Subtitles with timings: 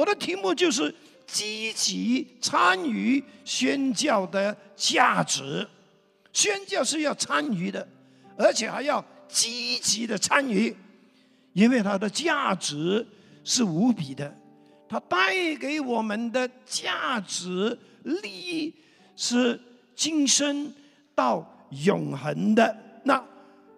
[0.00, 0.94] 我的题目就是
[1.26, 5.68] 积极参与宣教的价值。
[6.32, 7.86] 宣教是要参与的，
[8.38, 10.74] 而且还要积极的参与，
[11.52, 13.06] 因为它的价值
[13.44, 14.34] 是无比的，
[14.88, 18.74] 它带给我们的价值利益
[19.14, 19.60] 是
[19.94, 20.72] 今生
[21.14, 21.46] 到
[21.84, 22.74] 永恒的。
[23.04, 23.22] 那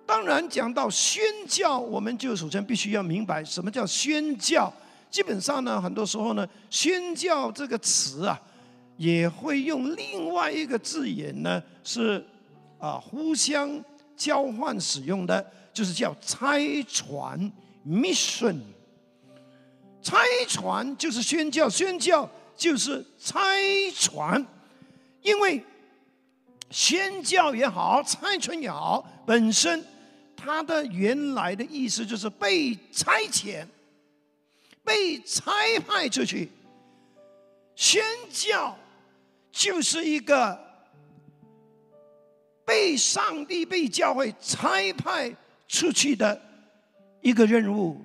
[0.06, 4.72] 当然讲到宣教，我们就首先必须要明白什么叫宣教。
[5.12, 8.40] 基本上呢，很多时候呢，宣教这个词啊，
[8.96, 12.26] 也会用另外一个字眼呢，是。
[12.78, 13.80] 啊，互相
[14.16, 17.38] 交换使用的，就是叫差传
[17.86, 18.56] （mission）。
[20.02, 20.16] 差
[20.48, 23.40] 传就是宣教，宣教就是差
[23.94, 24.44] 传。
[25.22, 25.64] 因为
[26.70, 29.80] 宣教也好，差传也好，本身
[30.36, 33.64] 它的原来的意思就是被差遣、
[34.84, 35.52] 被差
[35.86, 36.50] 派出去。
[37.74, 38.76] 宣教
[39.50, 40.58] 就是一个。
[42.64, 45.34] 被上帝、被教会差派
[45.66, 46.40] 出去的
[47.20, 48.00] 一个任务，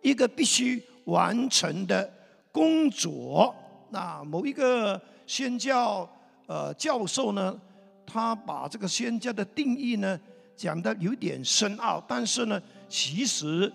[0.00, 2.10] 一个必须完成的
[2.50, 3.54] 工作。
[3.90, 6.10] 那某一个宣教
[6.46, 7.60] 呃教授呢，
[8.06, 10.18] 他把这个宣教的定义呢
[10.56, 13.70] 讲的有点深奥，但是呢，其实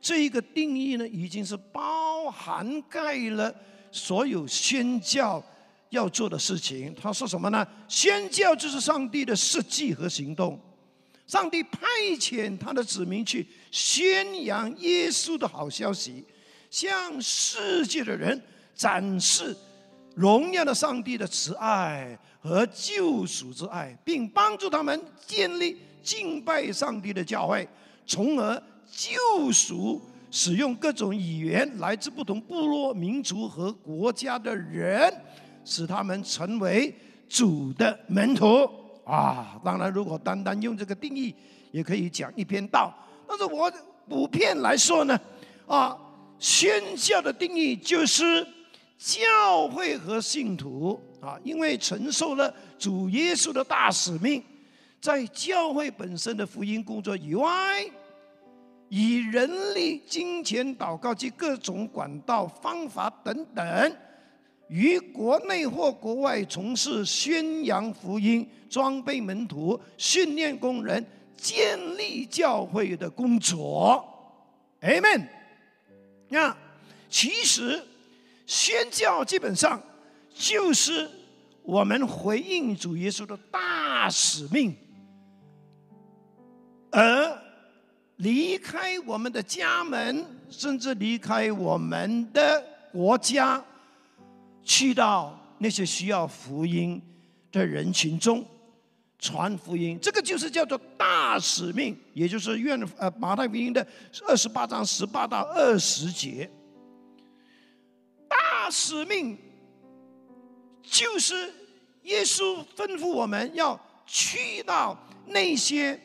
[0.00, 3.54] 这个定义呢已经是包含盖了
[3.90, 5.44] 所有宣教。
[5.90, 7.66] 要做的事情，他说什么呢？
[7.88, 10.56] 宣教就是上帝的设计和行动。
[11.26, 11.80] 上帝派
[12.16, 16.24] 遣他的子民去宣扬耶稣的好消息，
[16.70, 18.40] 向世界的人
[18.72, 19.52] 展示
[20.14, 27.68] 荣耀的上帝的慈爱和救赎之爱，并帮助他们建立敬拜上帝的教会，
[28.06, 35.12] 从而救赎使用各种语言来自不同部落、民族和国家的人。
[35.62, 36.92] 使他们成为
[37.28, 38.68] 主的门徒
[39.04, 39.60] 啊！
[39.62, 41.34] 当然，如果单单用这个定义，
[41.70, 42.92] 也可以讲一篇道。
[43.28, 43.70] 但是我
[44.08, 45.20] 普遍来说呢，
[45.66, 45.96] 啊，
[46.38, 48.44] 宣教的定义就是
[48.96, 54.42] 教会和信徒啊，因为承受了主耶稣的大使命，
[54.98, 57.84] 在教会本身的福音工作以外，
[58.90, 63.96] 以人力、金钱、祷告及各种管道、方法等等。
[64.68, 71.04] 于国内或国外从事宣扬福音、装备门徒、训练工人、
[71.36, 74.04] 建立教会的工作
[74.80, 75.26] ，Amen。
[76.28, 76.56] 那
[77.08, 77.80] 其实
[78.46, 79.80] 宣教基本上
[80.32, 81.10] 就是
[81.62, 84.76] 我们回应主耶稣的大使命，
[86.92, 87.49] 而
[88.20, 93.62] 离开我们的家门，甚至离开我们的国家。
[94.62, 97.00] 去到那些需要福音
[97.50, 98.44] 的人群中
[99.18, 103.84] 传福音，这个就是叫做大使命，也就是愿呃马太福音的
[104.28, 106.48] 二十八章十八到二十节。
[108.28, 109.36] 大使命
[110.82, 111.52] 就是
[112.02, 115.98] 耶稣吩咐我们要去到那些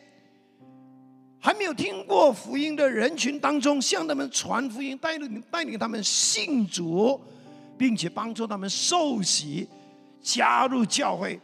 [1.45, 7.21] 还没有听过福音的人群当中，向他们传福音，带领带领他们信主。
[7.77, 9.67] 并且帮助他们受洗、
[10.21, 11.37] 加入教会，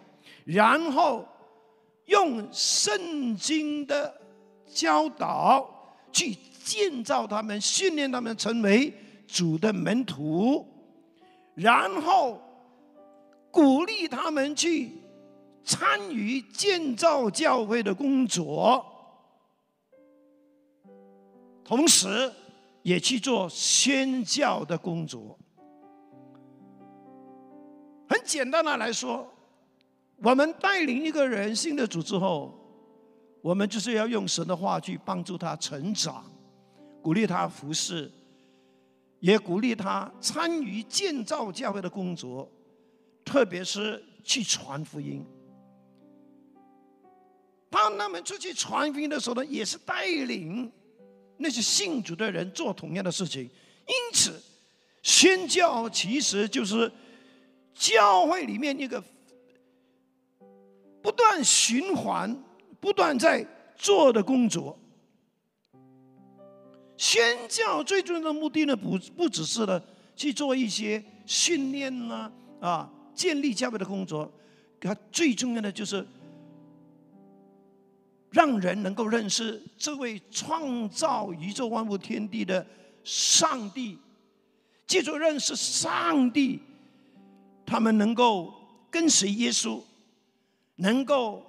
[0.45, 1.27] 然后
[2.05, 4.13] 用圣经的
[4.73, 5.69] 教导
[6.13, 6.33] 去
[6.63, 8.93] 建造他们、训练他们成为
[9.27, 10.65] 主的门徒，
[11.53, 12.41] 然后
[13.51, 14.89] 鼓励他们去
[15.65, 18.85] 参与建造教会的工作，
[21.63, 22.31] 同时
[22.81, 25.37] 也去做宣教的工作。
[28.09, 29.27] 很简单的来说，
[30.17, 32.53] 我们带领一个人信的主之后，
[33.41, 36.25] 我们就是要用神的话去帮助他成长，
[37.01, 38.11] 鼓励他服侍，
[39.19, 42.51] 也鼓励他参与建造教会的工作，
[43.23, 45.25] 特别是去传福音。
[47.69, 50.69] 当他们出去传福音的时候呢，也是带领
[51.41, 53.41] 那些信主的人做同样的事情。
[53.41, 54.41] 因此，
[55.03, 56.91] 宣教其实就是。
[57.73, 59.01] 教会里面一个
[61.01, 62.37] 不断循环、
[62.79, 63.43] 不断在
[63.75, 64.77] 做的工作，
[66.95, 69.81] 宣教最重要的目的呢，不不只是呢
[70.15, 74.31] 去做一些训练呢啊，建立教会的工作，
[74.79, 76.05] 它最重要的就是
[78.31, 82.65] 让人能够认识这位创造宇宙万物天地的
[83.03, 83.99] 上帝。
[84.87, 86.61] 记住认识上帝，
[87.65, 88.53] 他们能够
[88.89, 89.81] 跟随耶稣，
[90.77, 91.45] 能够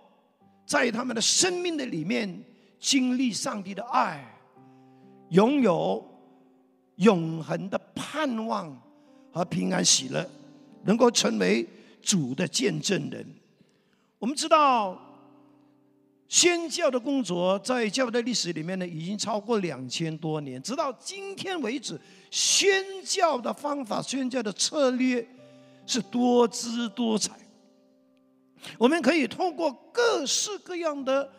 [0.67, 2.43] 在他们的生命的里面
[2.81, 4.25] 经历上帝的爱，
[5.31, 6.05] 拥有
[6.97, 8.77] 永恒的盼望
[9.33, 10.29] 和平安喜乐，
[10.83, 11.65] 能够成为
[12.03, 13.25] 主的见证人。
[14.19, 15.11] 我们知道。
[16.33, 20.61] 宣教的工作在教会的历史里面呢，已经超过两千多年。
[20.63, 22.01] 直到今天为止，
[22.31, 25.29] 宣教的方法、宣教的策略
[25.85, 27.39] 是多姿多彩。
[28.79, 31.31] 我们可以通过各式各样的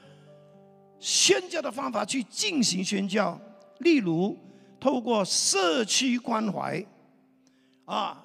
[1.00, 3.36] 宣教的方法去进行宣教，
[3.80, 4.38] 例如
[4.80, 6.86] 透过社区关怀，
[7.86, 8.24] 啊，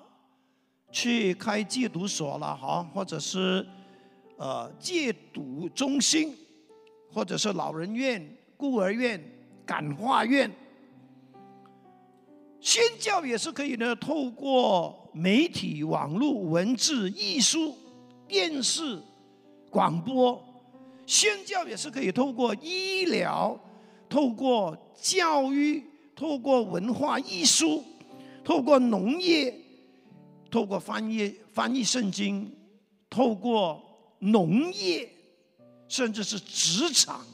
[0.92, 3.66] 去开戒毒所了，哈，或者是
[4.36, 6.36] 呃戒毒中心。
[7.12, 9.22] 或者是老人院、孤儿院、
[9.64, 10.50] 感化院，
[12.60, 13.94] 宣教也是可以呢。
[13.96, 17.74] 透过媒体、网络、文字、艺术、
[18.26, 19.00] 电视、
[19.70, 20.42] 广播，
[21.06, 23.58] 宣教也是可以透过医疗、
[24.08, 25.82] 透过教育、
[26.14, 27.82] 透过文化艺术、
[28.44, 29.54] 透过农业、
[30.50, 32.50] 透过翻译翻译圣经、
[33.08, 33.82] 透过
[34.18, 35.08] 农业。
[35.88, 37.24] 甚至是职场，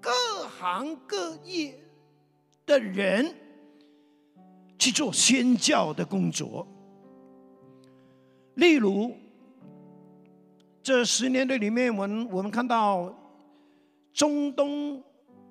[0.00, 0.10] 各
[0.46, 1.78] 行各业
[2.66, 3.34] 的人
[4.78, 6.66] 去做宣教的工作。
[8.54, 9.16] 例如，
[10.82, 13.12] 这十年的里面，我们我们看到
[14.12, 15.02] 中东，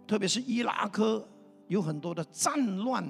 [0.06, 1.28] 特别是伊拉克，
[1.68, 3.04] 有很多的战乱。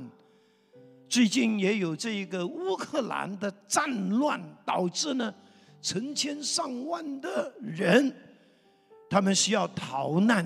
[1.09, 5.33] 最近也有这一个乌克兰的战乱，导致呢
[5.81, 8.13] 成千上万的人。
[9.09, 10.45] 他们需要逃难，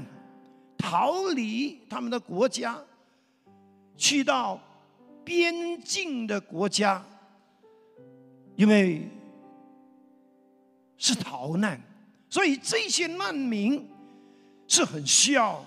[0.77, 2.79] 逃离他们的国家，
[3.97, 4.59] 去到
[5.23, 7.03] 边境的国家，
[8.55, 9.09] 因为
[10.97, 11.81] 是逃难，
[12.29, 13.89] 所以这些难民
[14.67, 15.63] 是很需要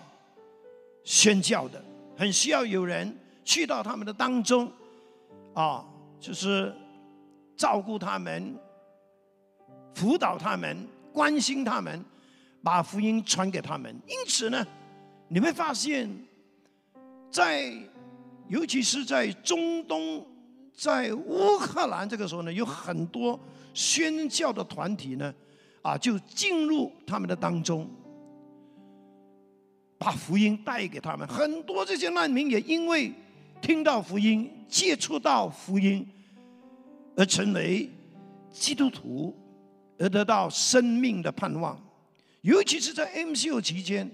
[1.02, 1.84] 宣教的，
[2.16, 4.70] 很需要有人去到他们的当中，
[5.52, 5.84] 啊，
[6.20, 6.72] 就是
[7.56, 8.56] 照顾他们、
[9.94, 12.04] 辅导他们、关心他们。
[12.64, 14.66] 把福音传给他们，因此呢，
[15.28, 16.08] 你会发现，
[17.30, 17.70] 在
[18.48, 20.24] 尤其是在中东，
[20.74, 23.38] 在乌克兰这个时候呢，有很多
[23.74, 25.32] 宣教的团体呢，
[25.82, 27.86] 啊，就进入他们的当中，
[29.98, 31.28] 把福音带给他们。
[31.28, 33.12] 很多这些难民也因为
[33.60, 36.08] 听到福音、接触到福音，
[37.14, 37.90] 而成为
[38.50, 39.36] 基督徒，
[39.98, 41.78] 而得到生命的盼望。
[42.44, 44.10] 尤其是在 MCO 期间，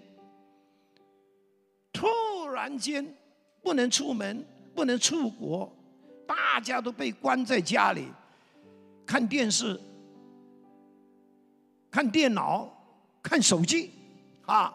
[1.92, 2.06] 突
[2.48, 3.04] 然间
[3.60, 5.76] 不能出门、不能出国，
[6.28, 8.06] 大家都被关在家里
[9.04, 9.78] 看电视、
[11.90, 12.72] 看电脑、
[13.20, 13.90] 看手机，
[14.46, 14.72] 啊！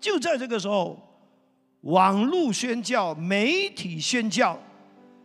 [0.00, 0.98] 就在这个时候，
[1.82, 4.60] 网络宣教、媒体宣教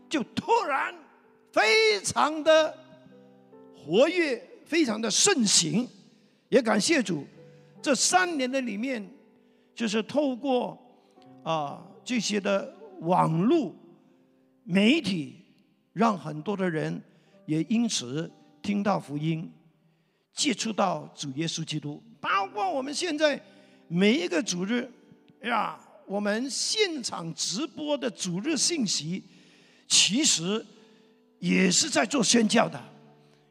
[0.07, 0.93] 就突然
[1.51, 2.77] 非常的
[3.75, 5.89] 活跃、非常的盛行，
[6.49, 7.25] 也感谢主。
[7.83, 9.05] 这三年的里面，
[9.75, 10.79] 就是透过
[11.43, 13.75] 啊这些的网络
[14.63, 15.35] 媒体，
[15.91, 17.03] 让很多的人
[17.45, 18.31] 也因此
[18.61, 19.51] 听到福音，
[20.33, 22.01] 接触到主耶稣基督。
[22.21, 23.37] 包括我们现在
[23.89, 24.89] 每一个主日
[25.41, 29.21] 呀，我们现场直播的主日信息，
[29.89, 30.65] 其实
[31.39, 32.81] 也是在做宣教的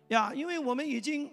[0.09, 1.31] 呀，因为我们已经。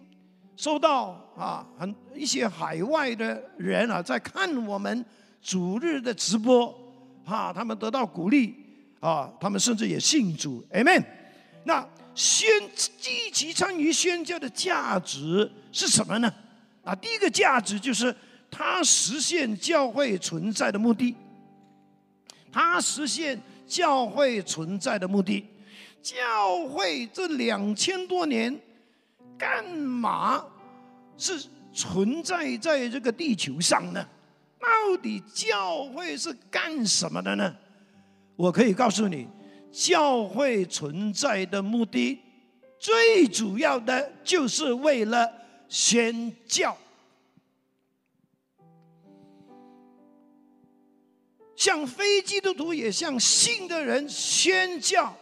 [0.60, 5.06] 收到啊，很一些海外的人啊，在看我们
[5.42, 6.78] 主日的直播，
[7.24, 8.54] 啊，他们得到鼓励
[9.00, 11.02] 啊，他们甚至也信主，amen。
[11.64, 16.30] 那宣积极参与宣教的价值是什么呢？
[16.84, 18.14] 啊，第一个价值就是
[18.52, 21.16] 它实现教会存在的目的，
[22.52, 25.46] 它实现教会存在的目的。
[26.04, 28.60] 教会这两千多年。
[29.40, 30.46] 干嘛
[31.18, 34.06] 是存在在这个地球上呢？
[34.60, 37.56] 到底教会是干什么的呢？
[38.36, 39.26] 我可以告诉你，
[39.72, 42.20] 教会存在的目的，
[42.78, 45.26] 最主要的就是为了
[45.70, 46.76] 宣教，
[51.56, 55.16] 向非基督徒也向信的人宣教。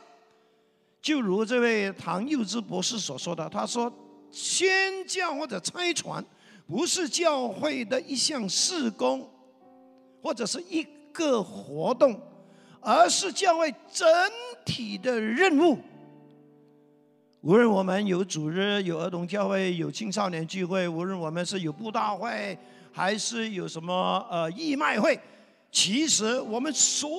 [0.99, 3.93] 就如这位唐幼之博士所说的，他说。
[4.37, 6.23] 宣教或者拆船，
[6.67, 9.27] 不是教会的一项事工，
[10.21, 12.21] 或者是一个活动，
[12.79, 14.07] 而是教会整
[14.63, 15.79] 体的任务。
[17.41, 22.55] 无论我们有主日、有儿童教会、有青少年聚会，无论我们是有布道会，
[22.91, 25.19] 还是有什么呃义卖会，
[25.71, 27.09] 其实我们所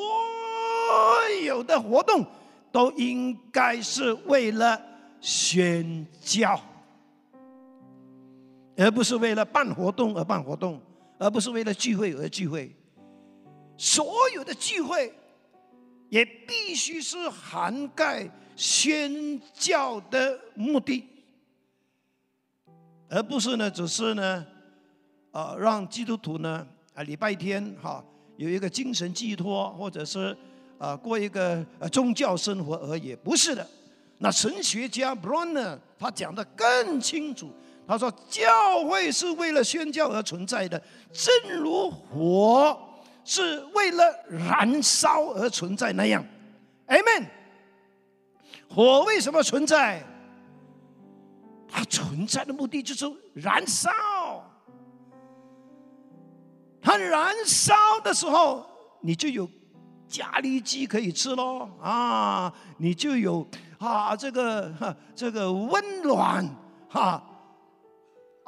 [1.44, 2.24] 有的活动
[2.70, 4.80] 都应该是为了
[5.20, 6.60] 宣教，
[8.78, 10.80] 而不是为了办活动而办活动，
[11.18, 12.74] 而不是为了聚会而聚会。
[13.76, 15.12] 所有的聚会
[16.08, 18.26] 也必须是涵盖。
[18.60, 21.04] 宣教的目的，
[23.08, 24.44] 而不是呢，只是呢，
[25.30, 28.04] 呃，让基督徒呢啊礼拜天哈
[28.36, 30.36] 有一个精神寄托，或者是
[30.76, 33.64] 啊过一个呃宗教生活而已，不是的。
[34.18, 37.52] 那神学家 Bronner 他讲的更清楚，
[37.88, 40.80] 他说教会是为了宣教而存在的，
[41.10, 42.78] 正如火
[43.24, 46.22] 是为了燃烧而存在那样。
[46.86, 47.26] Amen。
[48.68, 50.04] 火为什么存在？
[51.66, 53.90] 它存在的目的就是燃烧。
[56.82, 58.66] 它燃烧的时候，
[59.00, 59.46] 你就有
[60.10, 62.52] 咖喱鸡可以吃喽啊！
[62.76, 63.46] 你就有
[63.78, 66.46] 啊这个这个温暖
[66.90, 67.22] 哈。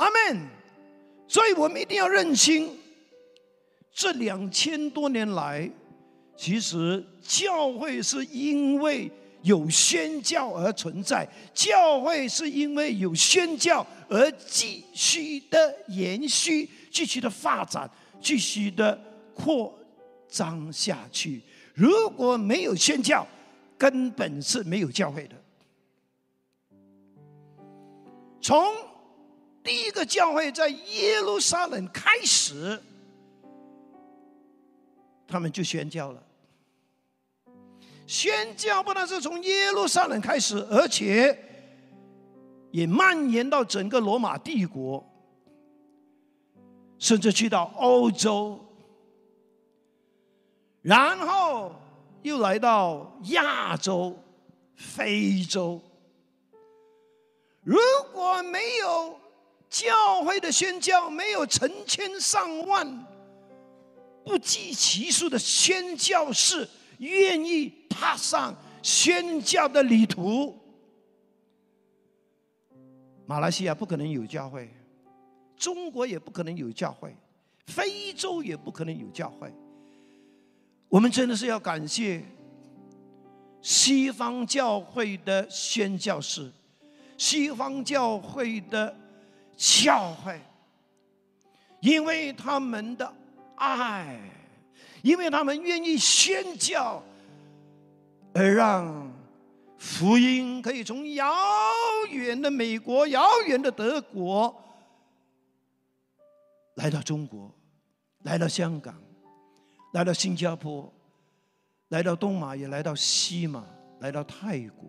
[0.01, 0.49] 阿门。
[1.29, 2.77] 所以我们一定要认清，
[3.93, 5.71] 这两千多年来，
[6.37, 9.11] 其实教会是因为。
[9.43, 17.91] 有宣教而存在，教会是因为有宣教而继续的延续、继续的发展、
[18.21, 19.01] 继续的
[19.35, 19.75] 扩
[20.29, 21.41] 张下去。
[21.73, 23.27] 如果没有宣教，
[23.79, 25.35] 根本是没有教会的。
[28.43, 28.63] 从
[29.63, 32.83] 第一个教会在耶路撒冷开始，
[35.29, 36.23] 他们就宣教了。
[38.07, 41.39] 宣教不但是从耶路撒冷开始，而且
[42.73, 45.07] 也蔓延到整个罗马帝国，
[46.99, 48.59] 甚至去到欧洲，
[50.83, 51.73] 然后
[52.23, 54.19] 又来到亚洲、
[54.75, 55.81] 非洲。
[57.63, 57.79] 如
[58.13, 59.20] 果没有
[59.71, 63.07] 教会的宣教，没有成千上万、
[64.25, 66.69] 不计其数的宣教士。
[66.99, 70.55] 愿意踏上宣教的旅途，
[73.25, 74.69] 马来西亚不可能有教会，
[75.57, 77.17] 中国也不可能有教会，
[77.65, 79.51] 非洲也不可能有教会。
[80.91, 82.23] 我们真的是要感谢
[83.63, 86.53] 西方教会的宣教士，
[87.17, 88.95] 西方教会的
[89.61, 90.41] 教会，
[91.81, 93.13] 因为他们的
[93.57, 94.19] 爱。
[95.03, 97.03] 因为他们愿意宣教，
[98.35, 99.11] 而让
[99.79, 101.27] 福音可以从遥
[102.11, 104.55] 远的美国、遥远的德国
[106.75, 107.51] 来到中国，
[108.25, 108.95] 来到香港，
[109.95, 110.93] 来到新加坡，
[111.89, 113.65] 来到东马，也来到西马，
[114.01, 114.87] 来到泰国。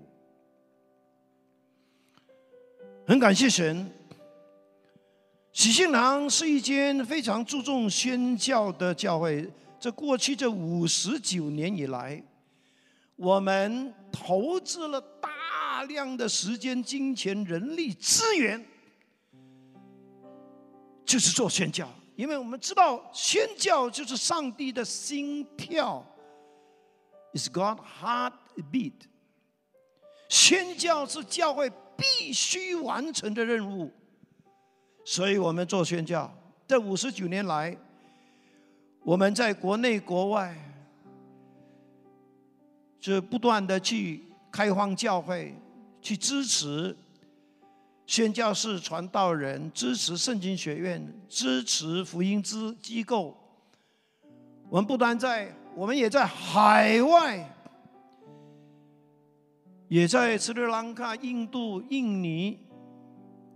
[3.08, 3.90] 很感谢神，
[5.54, 9.48] 喜信堂是一间非常注重宣教的教会。
[9.80, 12.24] 这过去这五十九年以来，
[13.18, 18.64] 我们投资了大量的时间、金钱、人力资源，
[21.04, 21.90] 就是做宣教。
[22.16, 26.06] 因为我们知道，宣教就是上帝的心跳
[27.34, 28.34] ，is God heart
[28.72, 28.94] beat。
[30.30, 33.92] 宣教是教会必须完成的任务，
[35.04, 36.32] 所以我们做宣教。
[36.68, 37.78] 这五十九年来。
[39.04, 40.56] 我们在国内国外，
[43.00, 45.56] 就不断的去开荒教会，
[46.04, 46.96] 去支持
[48.06, 53.36] 宣教士、传道人，支持圣经学院，支持福音之机构。
[54.70, 57.56] 我们不单在，我们也在海外，
[59.88, 62.60] 也在斯里兰卡、印度、印尼、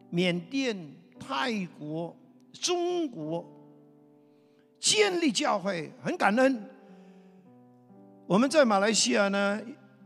[0.10, 0.76] 缅甸、
[1.28, 2.16] 泰国、
[2.54, 3.52] 中国。
[4.78, 6.62] 建立教会很感恩。
[8.28, 9.60] 我们在马来西亚呢，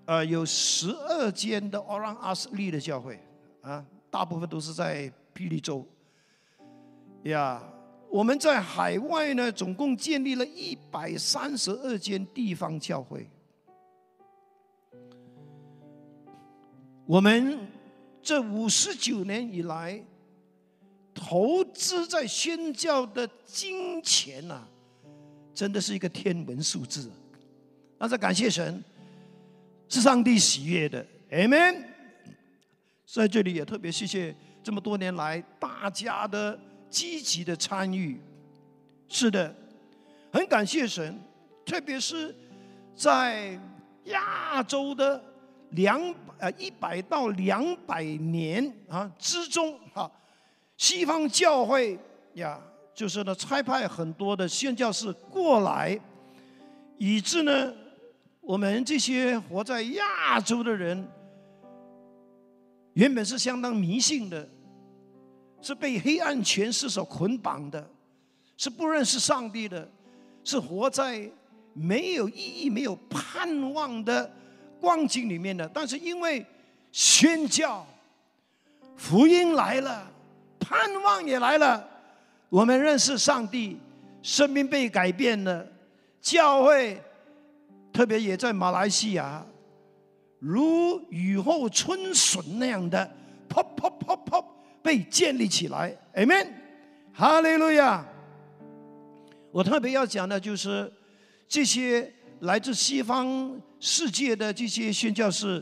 [0.06, 3.20] 呃，有十二间的 Orang Asli 的教会
[3.62, 5.86] 啊，大部分都是在霹雳州。
[7.24, 7.62] 呀，
[8.10, 13.30] 我们在海外呢，总共建立了一百三十二间地方教会。
[17.06, 17.68] 我们
[18.22, 20.02] 这五十九年以来。
[21.14, 24.64] 投资在宣教的金钱呐，
[25.54, 27.12] 真的是一个天文数字。
[27.98, 28.84] 那是感谢神，
[29.90, 31.84] 是上帝喜悦的，Amen。
[33.06, 36.58] 在这里也特别谢谢这么多年来大家的
[36.90, 38.22] 积极的参与。
[39.08, 39.54] 是的，
[40.32, 41.20] 很感谢神，
[41.66, 42.34] 特别是
[42.96, 43.60] 在
[44.06, 45.22] 亚洲的
[45.72, 46.00] 两
[46.38, 50.10] 呃一百到两百年啊之中啊，
[50.80, 52.00] 西方教会
[52.36, 52.58] 呀，
[52.96, 56.00] 就是呢差派很多的宣教士过来，
[56.98, 57.74] 以致呢。
[58.40, 61.08] 我们这些活在亚洲的人，
[62.94, 64.50] 原本是相当迷信的，
[65.62, 67.88] 是被黑暗权势所捆绑的，
[68.58, 69.88] 是不认识上帝的，
[70.44, 71.30] 是活在
[71.74, 74.32] 没有意义、没有盼望的
[74.80, 75.70] 光景里面的。
[75.72, 76.44] 但是因为
[76.92, 77.86] 宣教、
[78.96, 80.12] 福音来了，
[80.70, 81.84] 盼望也来了，
[82.48, 83.80] 我们认识上帝，
[84.22, 85.66] 生命被改变了，
[86.22, 87.02] 教会。
[87.92, 89.44] 特别也在马来西亚，
[90.38, 93.12] 如雨后春笋那样的
[93.50, 94.46] ，pop pop pop pop
[94.84, 96.48] 被建立起来，amen，
[97.12, 98.06] 哈利路亚。
[99.52, 100.90] 我特别要讲的就是
[101.48, 105.62] 这些来自西方世界的这些宣教士，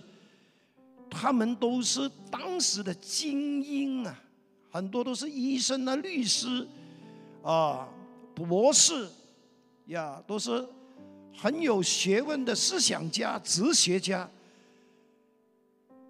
[1.09, 4.13] 他们都是当时的精英啊，
[4.77, 6.67] 很多都是医生啊、律师
[7.41, 7.89] 啊、
[8.35, 9.09] 博士
[9.87, 10.63] 呀，都是。
[11.39, 14.27] 很有学问的思想家、哲学家、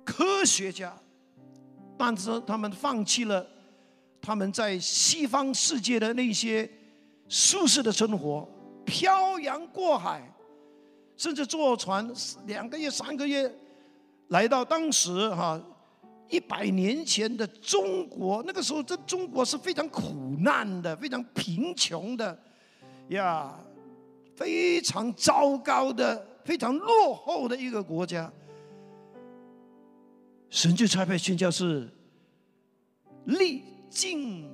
[0.05, 0.97] 科学家，
[1.97, 3.45] 但是他们放弃了
[4.21, 6.69] 他们在西方世界的那些
[7.27, 8.47] 舒适的生活，
[8.85, 10.33] 漂洋过海，
[11.17, 12.09] 甚至坐船
[12.45, 13.53] 两个月、三个月，
[14.29, 15.61] 来到当时哈
[16.29, 18.43] 一百年前的中国。
[18.45, 22.37] 那个时候，这中国是非常苦难的、非常贫穷的
[23.09, 23.59] 呀。
[24.35, 28.31] 非常糟糕的、非常落后的一个国家，
[30.47, 31.89] 神就差派宣教士
[33.25, 34.47] 历尽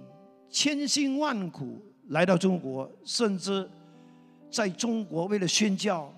[0.50, 3.69] 千辛万苦来到中国，甚至
[4.50, 6.10] 在中国为了宣教，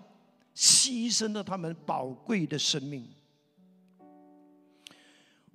[0.55, 3.03] 牺牲了他们宝贵的生命。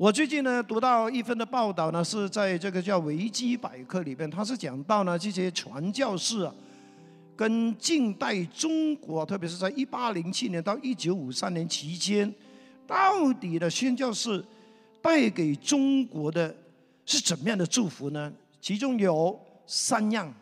[0.01, 6.55] 我最近呢读到一份的报道呢，是在这个叫维基百科里边，他是讲到呢这些传教士啊。
[7.37, 12.35] 跟近代中国，特别是在一八零七年到一九五三年期间，
[12.87, 14.43] 到底的宣教士
[15.03, 16.57] 带给中国的
[17.05, 18.33] 是怎么样的祝福呢？
[18.59, 20.33] 其中有三样，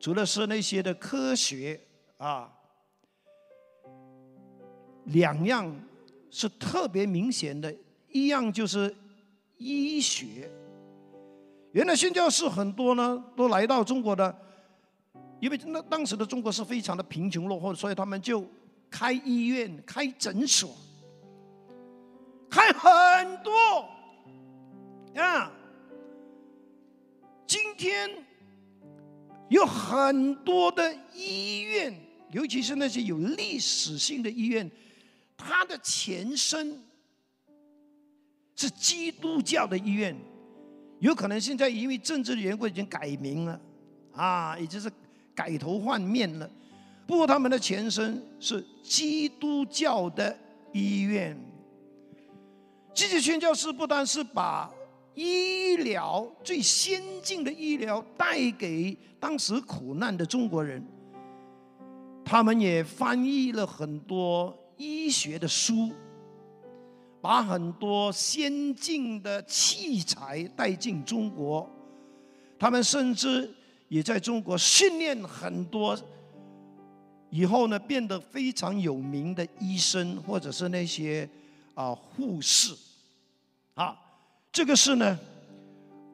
[0.00, 1.78] 除了是那些的科学
[2.16, 2.52] 啊，
[5.04, 5.72] 两样
[6.30, 7.74] 是特别明显的，
[8.10, 8.94] 一样就是
[9.58, 10.50] 医学。
[11.72, 14.34] 原来宣教士很多呢，都来到中国的。
[15.40, 18.44] 因为那当时的中国是非常的贫穷落后，所以他们就
[18.90, 20.76] 开医院、开诊所，
[22.50, 23.52] 开很多
[25.16, 25.50] 啊。
[27.46, 28.10] 今天
[29.48, 31.98] 有很多的医院，
[32.32, 34.70] 尤其是那些有历史性的医院，
[35.40, 36.78] 它的前身
[38.54, 40.16] 是基督教的医院，
[40.98, 43.60] 有可能现在因为政治的缘故已经改名了
[44.12, 44.90] 啊，已经是。
[45.32, 46.50] 改头换面了，
[47.06, 50.36] 不过他们的前身是基督教的
[50.70, 51.34] 医院。
[52.92, 54.70] 积极宣教士不单是把
[55.14, 60.84] 医疗最先进的医疗带给当时苦难的中国人，
[62.22, 65.90] 他们也翻译了很多医学的书，
[67.20, 71.68] 把很多先进的器材带进中国，
[72.58, 73.54] 他们甚至。
[73.90, 75.98] 也在中国训练很多，
[77.28, 81.28] 以后呢变得非常有名的医生或者是那些
[81.74, 82.72] 啊护士，
[83.74, 83.98] 啊，
[84.52, 85.18] 这个是呢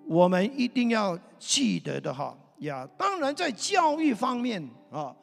[0.07, 2.89] 我们一定要记得的哈呀。
[2.97, 5.15] 当然在教育方面啊，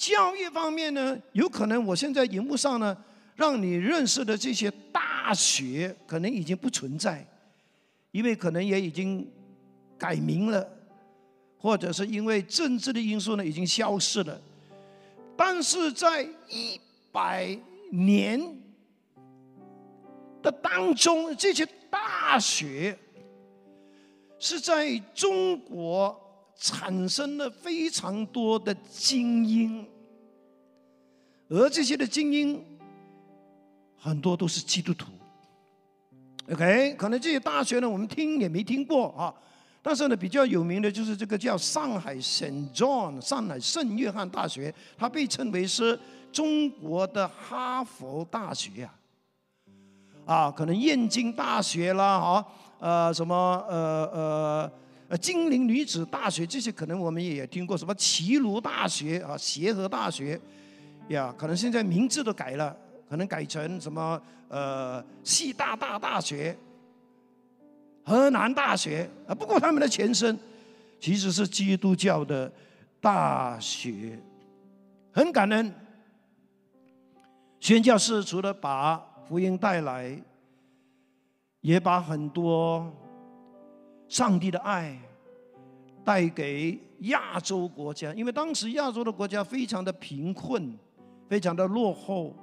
[0.00, 2.96] 教育方面呢，有可能我现在荧幕上呢
[3.36, 7.22] 让你认识的这些大学可能已经不存在，
[8.10, 9.30] 因为可能也已经
[9.98, 10.66] 改名了。
[11.58, 14.40] 或者是因为政治的因素呢，已经消失了。
[15.36, 16.80] 但是在一
[17.12, 17.54] 百
[17.90, 18.40] 年
[20.40, 22.98] 的当中，这些大学
[24.38, 26.18] 是在中国
[26.60, 29.88] 产生了非常多的精英，
[31.48, 32.62] 而这些的精英
[33.96, 35.06] 很多都是基督徒。
[36.52, 39.32] OK，可能这些大学呢，我们听也没听过啊。
[39.82, 45.98] 但是呢，比较有名的就是这个叫上海圣 John 上海圣约翰大学，它被称为是
[46.30, 48.94] 中国的哈佛大学啊。
[50.26, 52.46] 啊，可能燕京大学啦，啊，
[52.78, 53.34] 呃，什么
[53.66, 54.72] 呃呃
[55.10, 60.40] 呃金陵女子大学这些，可能我们也听过，什么齐鲁大学啊，协和大学，
[61.08, 62.76] 呀，可能现在名字都改了，
[63.08, 66.56] 可能改成什么呃西大大大学。
[68.04, 70.38] 河南大学啊，不过他们的前身
[71.00, 72.50] 其实是基督教的
[73.00, 74.16] 大学。
[75.10, 75.74] 很感恩，
[77.58, 78.96] 宣教士除了把
[79.26, 80.16] 福音带来，
[81.62, 82.92] 也把很多
[84.10, 84.94] 上帝的爱
[86.04, 90.78] 带给亚洲国家，因为当时亚洲的国家非常的贫困，
[91.30, 92.36] 非常的落后。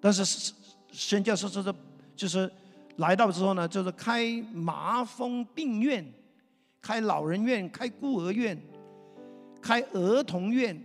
[0.00, 0.52] 但是
[0.92, 1.74] 宣教士就是
[2.14, 2.48] 就是。
[2.96, 6.04] 来到之后呢，就是开麻风病院、
[6.82, 8.60] 开老人院、开孤儿院、
[9.62, 10.78] 开儿童院，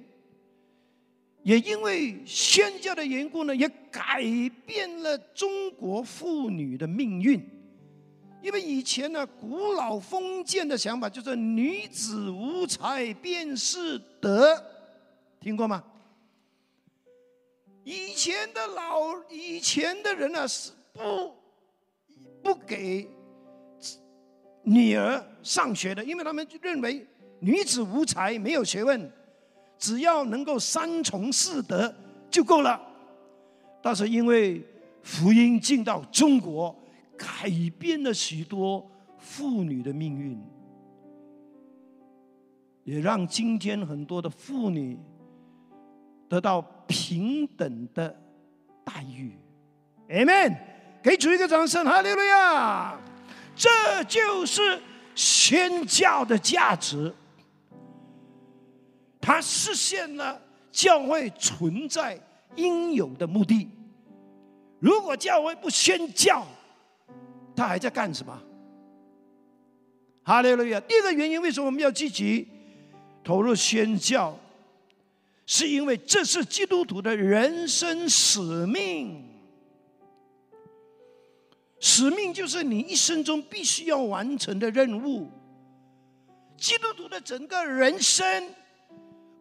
[1.44, 4.24] 也因为宣教的缘故呢，也改
[4.66, 7.46] 变了中国妇女的命运。
[8.46, 14.64] 因为以前呢，古老封建的想法就是女子无才便是德，
[15.40, 15.84] 听过吗？
[17.84, 21.34] 以前的老以前的人呢是不。
[22.44, 23.10] 不给
[24.62, 27.04] 女儿上学的，因为他们认为
[27.40, 29.12] 女子无才没有学问，
[29.80, 31.92] 只要能够三从四德
[32.30, 32.80] 就够了。
[33.82, 34.64] 但是因为
[35.02, 36.76] 福音进到中国，
[37.18, 40.42] 改变了许多妇女的命运，
[42.84, 45.00] 也让今天很多的妇女
[46.28, 48.10] 得到平等的
[48.84, 49.38] 待遇。
[50.10, 50.58] Amen。
[51.02, 53.00] 给主一个掌声，哈利路亚！
[53.56, 54.82] 这就是
[55.14, 57.14] 宣教的价值，
[59.22, 62.20] 它实现了教会存在
[62.56, 63.70] 应有的目的。
[64.80, 66.44] 如果教会不宣教，
[67.56, 68.38] 他还在干什么？
[70.24, 70.80] 哈利路亚！
[70.82, 72.48] 第二个原因，为什么我们要积极
[73.24, 74.34] 投入宣教？
[75.46, 79.24] 是因为这是基督徒的人生使命。
[81.80, 85.30] 使命就是你一生中必须要完成的任务。
[86.58, 88.50] 基督徒的整个人生，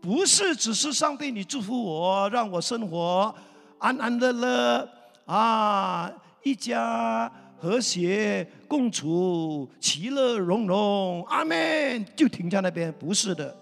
[0.03, 3.35] 不是只是上帝你祝福我，让我生活
[3.79, 4.91] 安安乐乐
[5.25, 7.33] 啊，一家
[7.65, 13.57] 和谐共处，其乐融融，阿门，就停在那边，不是的。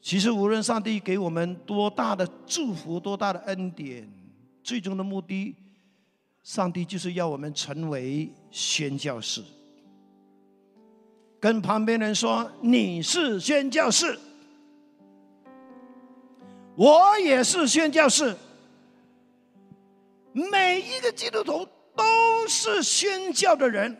[0.00, 4.08] 其实无论上帝给我们多大的祝福，多大的恩典，
[4.64, 5.54] 最终的目的。
[6.42, 9.42] 上帝就是要我们成为宣教士，
[11.38, 14.18] 跟旁边人说你是宣教士，
[16.76, 18.34] 我也是宣教士，
[20.32, 23.96] 每一个基督徒都是宣教的人，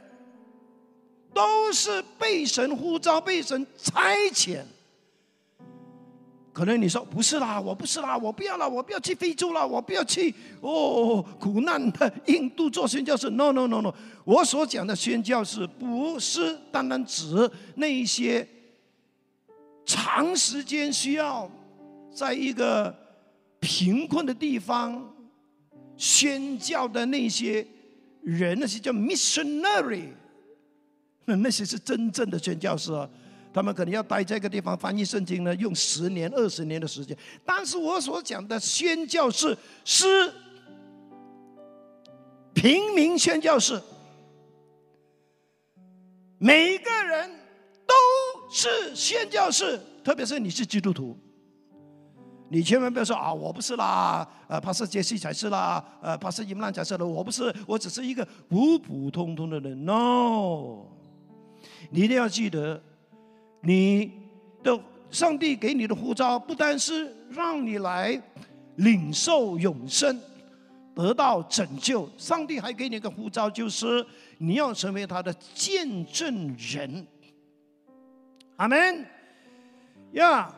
[1.32, 4.62] 都是被神呼召、被神差遣。
[6.52, 13.28] 可能你说不是啦，我不是啦，我不要了，我不要去非洲了，我不要去哦苦难的印度做宣教士。
[13.28, 18.48] No No No No，我所讲的宣教士不是单单指那一些
[19.84, 21.50] 长时间需要
[22.10, 22.94] 在一个
[23.60, 25.14] 贫困的地方
[25.98, 27.66] 宣教的那些
[28.26, 30.08] 人，那些叫 missionary，
[31.26, 33.08] 那那些是真正的宣教士啊。
[33.54, 37.16] 他们可能要待这个地方翻译圣经呢，用十年、二十年的时间。
[37.44, 40.04] 但是我所讲的宣教士是
[42.52, 43.80] 平民宣教士，
[46.38, 47.30] 每一个人
[47.86, 47.94] 都
[48.50, 51.16] 是宣教士，特别是你是基督徒，
[52.48, 59.84] 你千万不要说啊，我不是啦，呃，帕斯杰西才是啦，呃，帕斯伊曼才是的，我不是，我只是一个普普通通的人。
[59.84, 60.86] No，
[61.90, 62.82] 你一定要记得。
[63.62, 64.12] 你
[64.62, 64.78] 的
[65.10, 68.22] 上帝给你的护照，不单是让你来
[68.76, 70.20] 领受永生、
[70.94, 74.06] 得到拯救，上帝还给你一个护照，就是
[74.38, 77.04] 你要成为他的见证人。
[78.56, 79.04] 阿门。
[80.12, 80.54] 呀，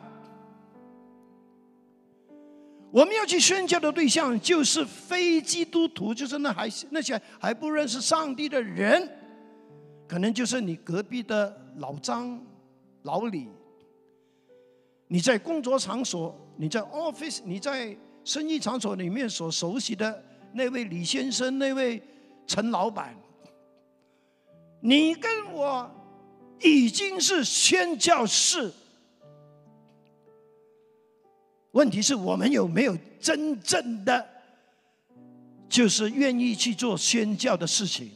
[2.91, 9.07] 我们要去宣教的对象就是非基督徒，就是那还那些还不认识上帝的人，
[10.07, 12.39] 可能就是你隔壁的老张。
[13.03, 13.47] 老李，
[15.07, 20.21] 你在工作场所，你在 office，你在生意场所里面所熟悉的
[20.51, 22.03] 那位李先生，那位
[22.45, 23.15] 陈老板，
[24.81, 25.89] 你跟我
[26.59, 28.69] 已经是宣教士，
[31.79, 34.27] 问题是我们有没有真正的，
[35.69, 38.09] 就是愿意去做宣教的事情？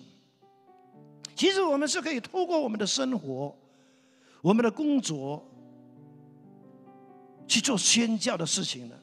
[1.34, 3.56] 其实我们是可以透过我们的生活、
[4.42, 5.42] 我们的工作
[7.48, 9.00] 去做宣教的事情的。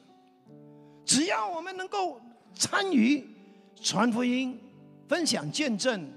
[1.03, 2.21] 只要我们能够
[2.53, 3.27] 参与
[3.81, 4.59] 传福音、
[5.07, 6.07] 分享见证，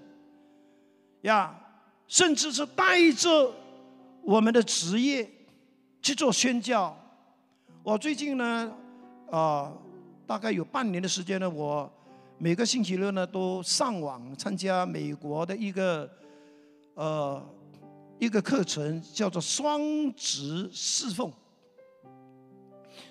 [1.23, 1.59] 呀，
[2.09, 3.51] 甚至是带着
[4.21, 5.27] 我们的职业
[6.03, 6.95] 去做宣教。
[7.87, 8.75] 我最近呢，
[9.31, 9.71] 啊，
[10.27, 11.93] 大概有半年的时间呢，我
[12.39, 16.11] 每个星期六呢都上网参加美国的一个
[16.95, 17.47] 呃
[18.19, 19.83] 一个课程，叫做双
[20.15, 21.31] 职侍奉。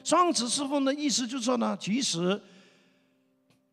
[0.04, 2.42] 双职侍奉的意思就是说呢，其实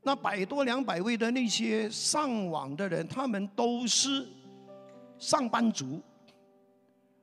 [0.02, 4.28] 那百多两百位的那些上网的人，他们都是
[5.18, 5.98] 上班族，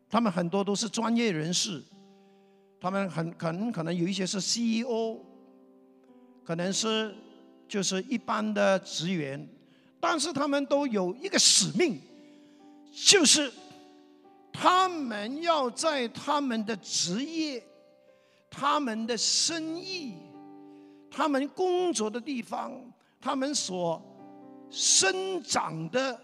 [0.09, 1.83] 他们很多都是专业人士，
[2.79, 5.19] 他们很可能可能有一些是 CEO，
[6.43, 7.13] 可能是
[7.67, 9.47] 就是一般的职员，
[9.99, 11.99] 但是他们都有一个使命，
[12.91, 13.51] 就是
[14.51, 17.63] 他们要在他们的职业。
[18.49, 20.13] 他们的生意，
[21.11, 22.73] 他们工作的地方，
[23.21, 24.01] 他们所
[24.71, 26.19] 生长的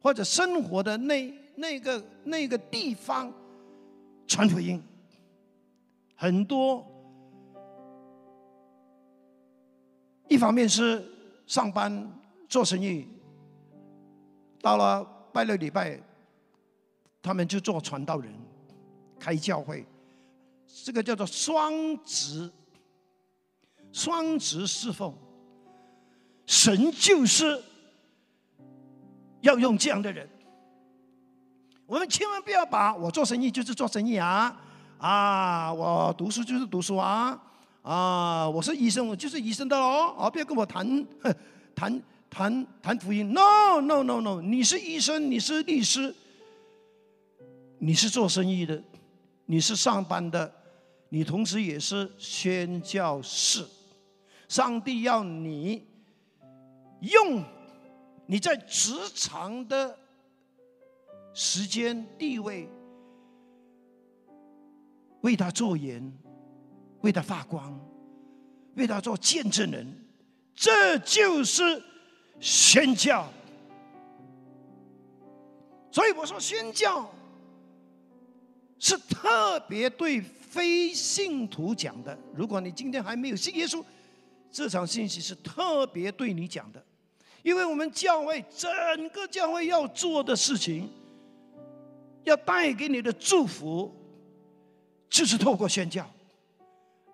[0.00, 3.32] 或者生活的那那个那个地方，
[4.26, 4.82] 传福音，
[6.14, 6.86] 很多。
[10.28, 11.04] 一方面是
[11.46, 12.10] 上班
[12.48, 13.06] 做生意，
[14.60, 16.00] 到了拜六礼拜，
[17.22, 18.32] 他们就做传道人，
[19.18, 19.86] 开教会。
[20.84, 21.72] 这个叫做双
[22.04, 22.50] 职，
[23.92, 25.14] 双职侍奉。
[26.46, 27.62] 神就是
[29.42, 30.28] 要用这样的人。
[31.86, 34.60] 我们千万不要把我做生意就是做生意啊，
[35.04, 37.38] 啊，我读书就是读书啊，
[37.82, 41.06] 啊，我是医生我就是医生的喽，啊，不要跟我谈
[41.76, 43.30] 谈谈谈福音。
[43.34, 46.14] No No No No，你是医生，你是律师，
[47.80, 48.82] 你是做生意的，
[49.44, 50.50] 你是上班的。
[51.10, 53.62] 你同时也是宣教士，
[54.48, 55.86] 上帝要你
[57.00, 57.44] 用
[58.24, 59.98] 你在职场的
[61.34, 62.66] 时间地位，
[65.24, 66.00] 为他做盐，
[67.00, 67.78] 为他发光，
[68.76, 69.86] 为他做见证人，
[70.54, 71.82] 这就是
[72.38, 73.28] 宣教。
[75.90, 77.10] 所以我说宣教
[78.78, 80.22] 是特别对。
[80.54, 83.82] 非信徒讲的，如果你今天还没有信耶稣，
[84.52, 86.80] 这场信息是特别对你讲的，
[87.42, 88.70] 因为我们教会整
[89.08, 90.88] 个教会要做的事情，
[92.22, 93.92] 要带给你的祝福，
[95.14, 96.04] 就是透过宣教，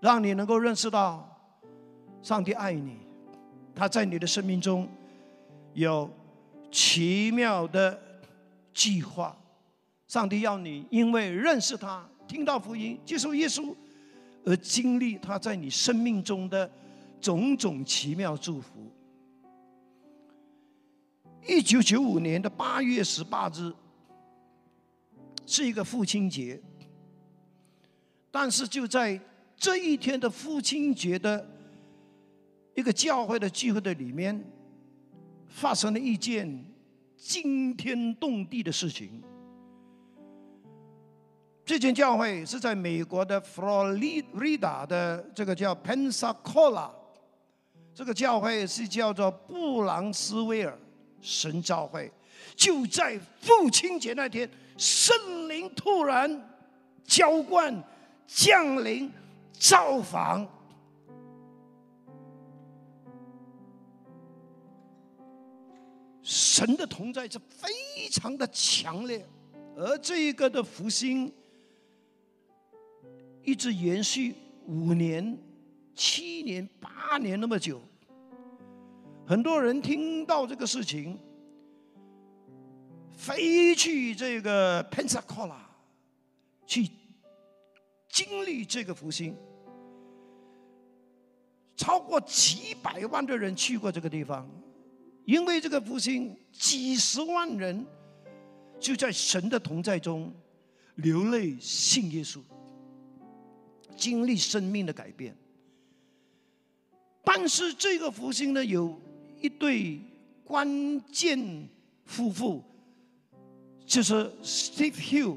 [0.00, 1.38] 让你能够认识到
[2.22, 2.96] 上帝爱你，
[3.74, 4.88] 他在你的生命中
[5.74, 6.10] 有
[6.72, 8.00] 奇妙的
[8.72, 9.36] 计划，
[10.08, 12.02] 上帝要你因为认识他。
[12.26, 13.74] 听到福音，接受耶稣，
[14.46, 16.70] 而经历他在你生命中的
[17.20, 18.90] 种种奇妙祝福。
[21.46, 23.70] 一九九五年的八月十八日
[25.44, 26.58] 是一个父亲节，
[28.30, 29.20] 但是就在
[29.56, 31.46] 这一天的父亲节的
[32.74, 34.42] 一个教会的聚会的里面，
[35.48, 36.64] 发生了一件
[37.16, 39.22] 惊天动地的事情。
[41.64, 46.90] 这间教会是在美国的佛罗里达的这个叫 Pensacola，
[47.94, 50.76] 这个教会是叫做布朗斯威尔
[51.20, 52.10] 神教会。
[52.56, 56.28] 就在父亲节那天，圣灵突然
[57.04, 57.72] 浇灌、
[58.32, 59.10] 降临、
[59.52, 60.46] 造访，
[66.22, 69.28] 神的同在是非常的强烈，
[69.76, 71.32] 而这一个的福星。
[73.42, 74.34] 一直延续
[74.66, 75.36] 五年、
[75.94, 77.80] 七年、八年那么久，
[79.26, 81.18] 很多人听到这个事情，
[83.12, 85.56] 飞去这个 Pensacola
[86.66, 86.86] 去
[88.20, 89.34] 经历这个福星，
[91.74, 94.46] 超过几百万的人去过这个地方，
[95.24, 97.86] 因为这个福星，几十万人
[98.78, 100.30] 就在神的同在中
[100.96, 102.42] 流泪信耶稣。
[103.96, 105.34] 经历生命的改变，
[107.24, 109.00] 但是这个福星呢，有
[109.40, 109.98] 一对
[110.44, 111.68] 关键
[112.04, 112.62] 夫妇
[113.86, 115.36] 就是 Steve Hill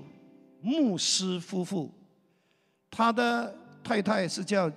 [0.62, 1.92] 牧师夫妇，
[2.96, 3.54] 他的
[3.84, 4.70] 太太是叫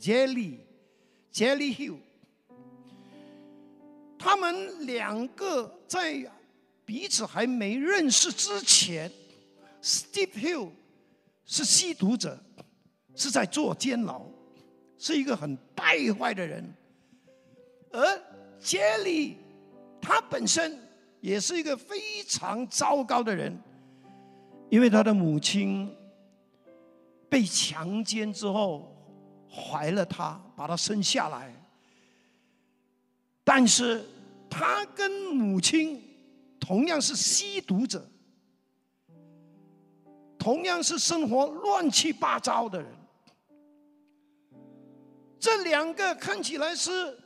[0.00, 0.56] Jelly
[1.32, 1.98] Jelly Hill。
[4.18, 6.28] 他们两个在
[6.84, 9.08] 彼此还没认识之前
[9.80, 10.70] ，Steve Hill
[11.44, 12.36] 是吸毒者，
[13.14, 14.22] 是在坐监牢，
[14.98, 16.74] 是一个很败坏的人。
[17.92, 18.22] 而
[18.60, 19.34] Jelly
[20.00, 20.76] 他本身
[21.20, 23.56] 也是一个非常糟糕的人，
[24.70, 25.94] 因为他的母亲
[27.34, 28.96] 被强奸之后
[29.50, 31.52] 怀了他，把他生下来，
[33.42, 34.04] 但是
[34.48, 36.00] 他跟母亲。
[36.60, 38.08] 同样是吸毒者，
[40.38, 42.90] 同样是生活乱七八糟的人，
[45.38, 47.18] 这两个看起来是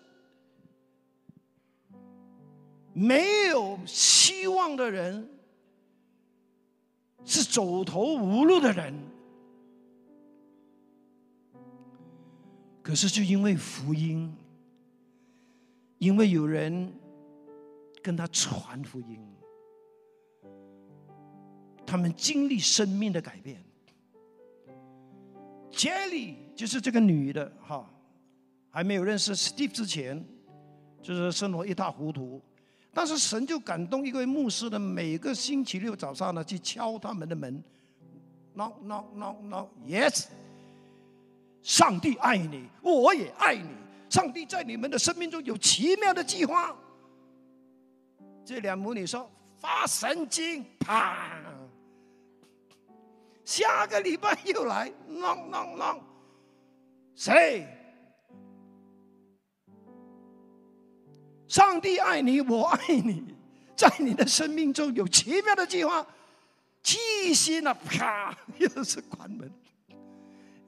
[2.92, 5.30] 没有希望的人，
[7.24, 8.92] 是走投无路的人，
[12.88, 14.34] 可是就因为福音，
[15.98, 16.90] 因为有人。
[18.00, 19.20] 跟他传福音，
[21.84, 23.62] 他们经历生命的改变。
[25.70, 27.90] Jelly 就是这个女的哈，
[28.70, 30.24] 还没有认识 Steve 之前，
[31.02, 32.40] 就是生活一塌糊涂。
[32.94, 37.62] 但是神就感动一位牧师的，每个星期六早上呢，去敲他们的门
[38.56, 40.28] ，knock knock knock knock，yes，
[41.62, 43.68] 上帝爱你，我也爱你，
[44.08, 46.74] 上帝在你们的生命中有奇妙的计划。
[48.44, 51.42] 这两母女说发神经，啪！
[53.44, 56.00] 下个礼拜又来，no no no，
[57.14, 57.66] 谁？
[61.46, 63.34] 上帝爱你，我爱你，
[63.74, 66.06] 在你的生命中有奇妙的计划。
[66.82, 67.74] 气息呢？
[67.74, 68.36] 啪！
[68.58, 69.50] 又是关门。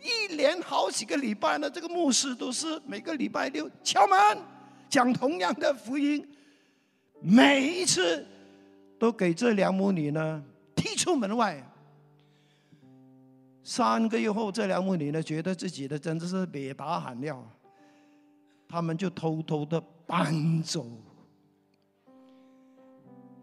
[0.02, 4.18] 一连好几个礼拜呢，这个牧师都是每个礼拜六敲门，
[4.88, 6.26] 讲同样的福音。
[7.20, 8.26] 每一次
[8.98, 10.42] 都给这两母女呢
[10.74, 11.62] 踢出门外。
[13.62, 17.46] 三个月后，这两母女呢觉得自己的真的是别打喊料，
[18.66, 20.86] 他们就偷偷的搬走。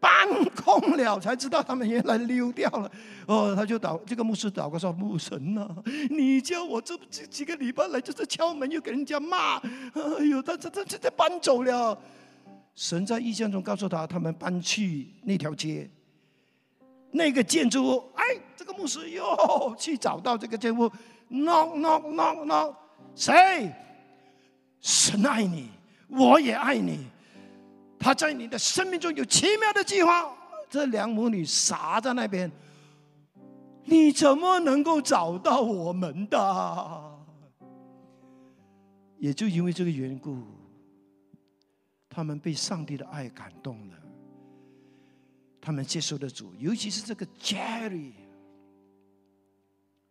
[0.00, 2.88] 搬空了，才知道他们原来溜掉了。
[3.26, 5.68] 哦，他就祷这个牧师祷告说：“牧神呐，
[6.08, 11.98] 你叫我这这几个礼拜来就是敲门又给人家骂，哎呦，他这这这这搬走了。”
[12.76, 15.90] 神在意象中告诉他，他们搬去那条街，
[17.10, 18.12] 那个建筑物。
[18.14, 18.22] 哎，
[18.56, 20.92] 这个牧师又去找到这个建筑物
[21.26, 22.74] ，no no no no，
[23.16, 23.72] 谁？
[24.80, 25.70] 神爱你，
[26.06, 27.04] 我也爱你。
[27.98, 30.34] 他在你的生命中有奇妙的计划。
[30.70, 32.52] 这两母女傻在那边，
[33.84, 37.18] 你怎么能够找到我们的？
[39.16, 40.42] 也就因为这个缘故，
[42.08, 43.94] 他们被上帝的爱感动了，
[45.58, 46.54] 他们接受了主。
[46.56, 48.12] 尤其是这个 Jerry，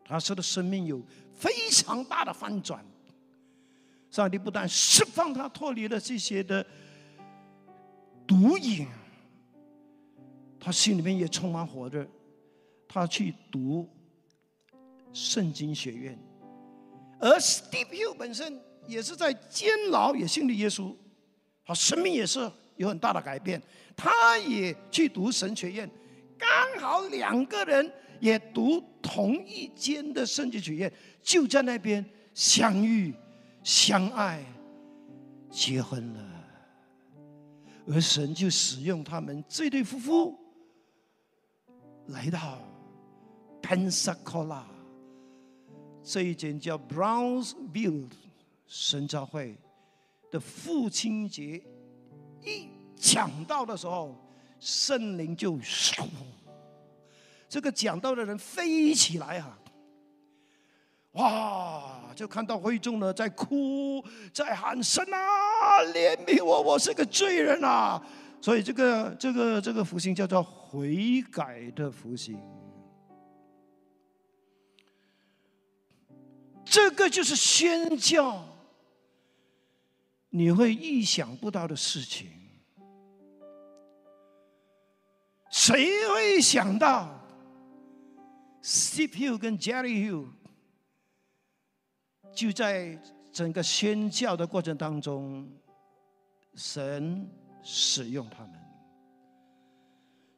[0.03, 1.01] 他说的生命有
[1.35, 2.83] 非常大的翻转。
[4.09, 6.65] 上帝不但释放他脱离了这些的。
[8.27, 8.85] 毒瘾，
[10.59, 12.05] 他心里面也充满火热。
[12.89, 13.87] 他去读
[15.11, 16.17] 圣经学院，
[17.19, 20.95] 而 Steve Hill 本身也是在监牢也信了耶稣，
[21.65, 23.61] 他生命也是有很大的改变。
[23.95, 25.89] 他也去读神学院，
[26.37, 33.13] 刚好两个人也读同一间的圣经学院，就在那边相遇、
[33.63, 34.45] 相爱、
[35.49, 36.36] 结婚了。
[37.87, 40.37] 而神就使用他们这对夫妇
[42.07, 42.59] 来到
[43.61, 44.63] Pensacola
[46.03, 48.09] 这一间叫 Brownsville
[48.65, 49.57] 神召会
[50.29, 51.63] 的父亲节
[52.43, 54.15] 一讲到的时候，
[54.59, 55.59] 圣灵就
[57.49, 59.59] 这个讲到的人飞起来啊！
[61.13, 61.96] 哇！
[62.17, 64.03] 就看到会众呢在哭，
[64.33, 68.01] 在喊神啊，怜悯我，我是个罪人啊！
[68.41, 72.39] 所以这个这个这个福星叫做悔改的福星，
[76.65, 78.43] 这个就是宣教，
[80.31, 82.31] 你会意想不到的事情。
[85.51, 87.23] 谁会想到
[88.63, 90.29] Steve Hill 跟 Jerry Hugh？
[92.33, 92.97] 就在
[93.31, 95.47] 整个宣教的过程当中，
[96.55, 97.29] 神
[97.61, 98.51] 使用他们。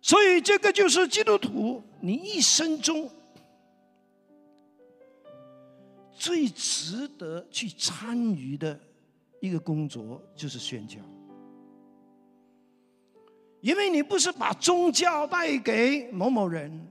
[0.02, 3.10] 所以，这个就是基督徒你一生中
[6.12, 8.80] 最值得去参与的
[9.42, 11.00] 一个工作，就是宣教。
[13.62, 16.88] 因为你不是把宗教带给某某人，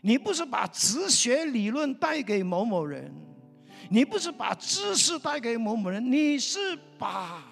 [0.00, 3.12] 你不是把哲学理论带给某某人，
[3.90, 6.58] 你不是把知识带给某某人，你是
[6.98, 7.44] 把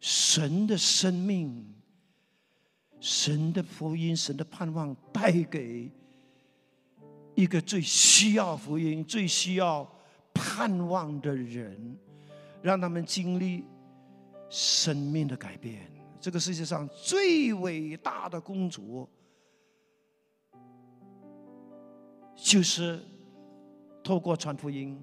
[0.00, 1.74] 神的生命、
[3.00, 5.90] 神的福音、神的盼望带给
[7.34, 9.88] 一个最需要福音、最需要
[10.32, 11.98] 盼望的人，
[12.62, 13.64] 让他们经历
[14.48, 15.90] 生命的改变。
[16.20, 19.08] 这个世界上最伟大的工作，
[22.34, 23.04] 就是
[24.04, 24.96] 透过传福音，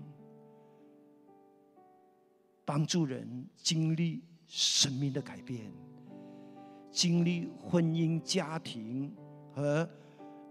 [2.63, 5.73] 帮助人经历生命的改变，
[6.91, 9.13] 经历婚姻、家庭
[9.51, 9.89] 和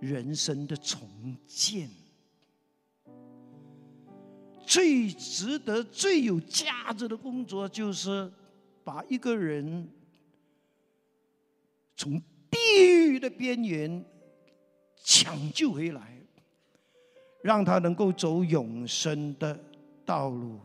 [0.01, 1.09] 人生的重
[1.47, 1.89] 建。
[4.67, 8.31] 最值得、最有价值的工作，就是
[8.85, 9.89] 把一个人。
[11.97, 12.19] 从
[12.51, 12.59] 地
[13.11, 14.03] 狱的边缘
[15.05, 16.20] 抢救回来，
[17.43, 19.59] 让他能够走永生的
[20.05, 20.59] 道路。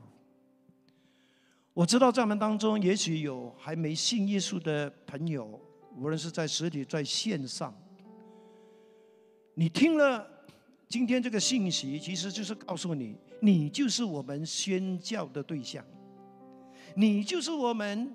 [1.73, 5.59] 我知道在我们当中，也许有还没信耶稣的朋友，
[5.97, 7.73] 无论是在实体在线上，
[9.53, 10.26] 你听了
[10.88, 15.84] 今天这个信息，其实就是告诉你，你就是我们宣教的对象，
[16.95, 18.13] 你就是我们。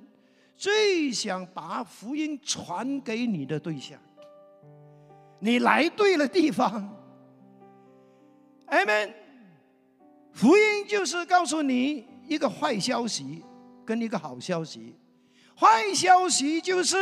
[0.57, 3.99] 最想把福音传给你的对象，
[5.39, 7.00] 你来对了地方。
[8.71, 9.15] 阿门。
[10.33, 13.43] 福音就是告诉你一个坏消息
[13.85, 14.95] 跟一个好消息。
[15.55, 16.97] 坏消息就是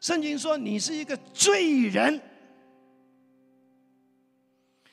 [0.00, 2.20] 圣经说你是一个罪人，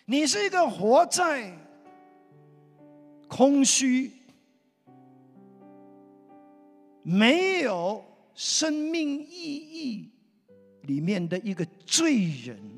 [0.05, 1.51] 你是一个活在
[3.27, 4.11] 空虚。
[7.07, 10.11] 没有生命意义
[10.83, 12.74] 里面的一个罪人，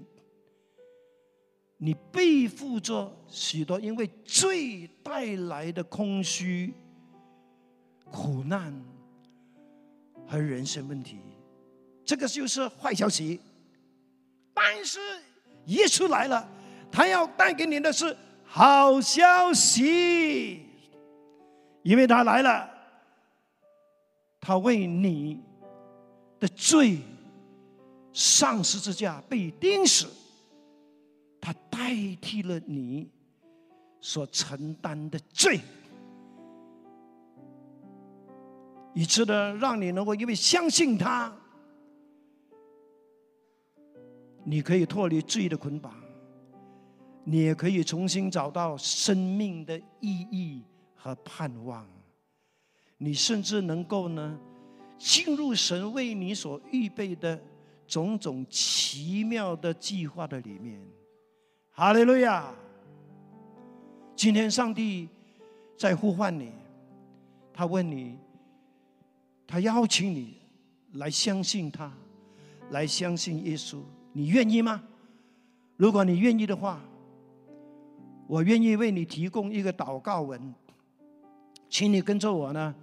[1.78, 6.74] 你背负着许多因为罪带来的空虚、
[8.12, 8.74] 苦难
[10.28, 11.20] 和人生问题，
[12.04, 13.40] 这个就是坏消息。
[14.54, 15.00] 但是
[15.66, 16.50] 耶稣来了，
[16.92, 20.66] 他要带给你的是好消息，
[21.84, 22.76] 因为他来了。
[24.40, 25.42] 他为你
[26.40, 27.00] 的罪
[28.14, 30.08] 上十字架被钉死，
[31.78, 33.08] 代替了你
[34.02, 35.60] 所承担的罪，
[38.96, 41.32] 以致呢，让你能够因为相信他，
[44.44, 45.94] 你可以脱离罪的捆绑，
[47.24, 50.64] 你也可以重新找到生命的意义
[50.96, 51.88] 和盼望。
[52.98, 54.40] 你甚至能够呢，
[54.98, 57.40] 进入神为你所预备的
[57.86, 60.82] 种种奇妙的计划的里面。
[61.80, 62.52] 哈利路亚！
[64.16, 65.08] 今天上帝
[65.78, 66.52] 在呼唤你，
[67.54, 68.18] 他问你，
[69.46, 70.42] 他邀请你
[70.94, 71.94] 来相信他，
[72.72, 73.78] 来相信耶稣，
[74.12, 74.84] 你愿意吗？
[75.76, 76.82] 如果你愿意的话，
[78.26, 80.52] 我愿意为你提供一个祷告文，
[81.70, 82.74] 请你跟着我呢。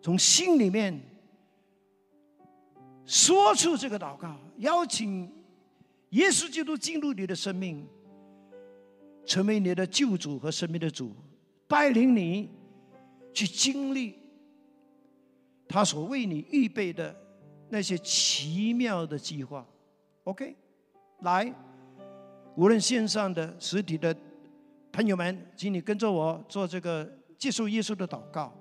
[0.00, 0.98] 从心里面
[3.04, 5.30] 说出这个祷告，邀请
[6.08, 7.86] 耶稣基督进入你的生命，
[9.24, 11.14] 成为你的救主和生命的主，
[11.66, 12.48] 带领你
[13.32, 14.14] 去经历
[15.68, 17.16] 他所为你预备的
[17.70, 19.66] 那些奇妙的计划。
[20.24, 20.54] OK，
[21.20, 21.52] 来，
[22.56, 24.14] 无论线上的、实体的
[24.92, 28.52] 朋友们，请你跟着我做这个接受耶稣的祷告。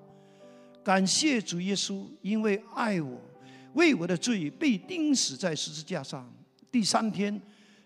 [0.83, 3.19] 感谢主耶稣，因为爱我，
[3.73, 6.33] 为我的罪被钉死在十字架上，
[6.71, 7.39] 第三天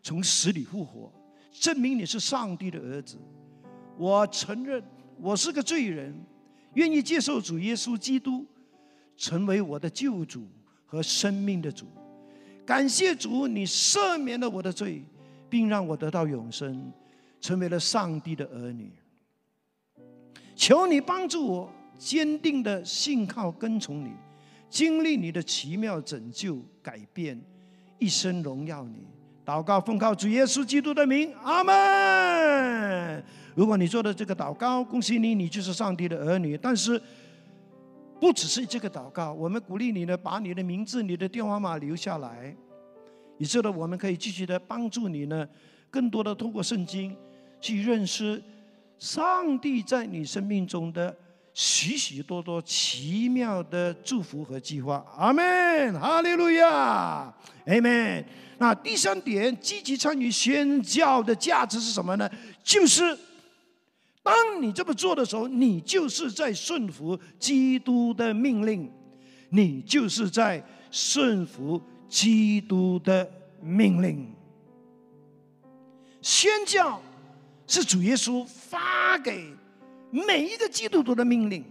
[0.04, 1.12] 从死里复活，
[1.60, 3.18] 证明你是上帝的儿子。
[3.98, 4.84] 我承认
[5.18, 6.14] 我是个罪人，
[6.74, 8.46] 愿意接受主耶稣基督
[9.18, 10.48] 成为我的救主
[10.86, 11.86] 和生命的主。
[12.66, 15.04] 感谢主，你赦免了我的罪，
[15.50, 16.92] 并让我得到永生，
[17.40, 18.92] 成为了上帝的儿女。
[20.56, 21.72] 求你帮助我。
[21.98, 24.12] 坚定的信靠跟从你，
[24.70, 27.42] 经历你的奇妙拯救改变，
[27.98, 29.08] 一生荣耀你。
[29.46, 33.24] 祷告奉靠主耶稣基督的名，阿门。
[33.54, 36.58] 如果你做的这个祷告，恭喜你，你就是上帝的儿女。
[36.58, 37.00] 但是
[38.20, 42.56] 不只是这个祷告，我们鼓励你呢，把你的名字、你的电话码留下来，
[43.38, 45.48] 以至呢，我们可以继续的帮助你呢，
[45.92, 47.16] 更多的通过圣经
[47.62, 48.42] 去认识
[48.98, 51.16] 上帝在你生命中的。
[51.56, 57.34] 许许多多奇妙的祝福和计划，阿门，哈利路亚，
[57.66, 58.26] 阿门。
[58.58, 62.30] 那第三点，积极参与宣教的价值是什么呢？
[62.62, 63.18] 就是
[64.22, 68.92] 当你这么做的时候，你就是在顺服基督的命令，
[69.50, 73.32] 你就是在顺服基督的
[73.62, 74.30] 命令。
[76.22, 77.02] 宣教
[77.66, 79.55] 是主耶稣发给。
[80.16, 81.62] 每一个基督徒的命令，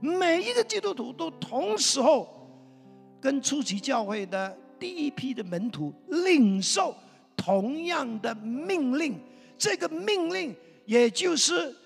[0.00, 2.26] 每一个基督徒都同时候
[3.20, 6.94] 跟初级教会的第一批的门徒领受
[7.36, 9.20] 同样的命令。
[9.58, 10.56] 这个命令
[10.86, 11.76] 也就是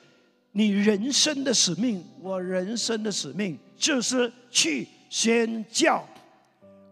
[0.52, 2.04] 你人生的使命。
[2.20, 6.06] 我人生的使命就是去宣教。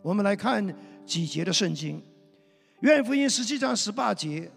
[0.03, 0.66] 我们来看
[1.07, 1.99] 几节的圣经，
[2.80, 4.51] 《约福音》十七章十八节，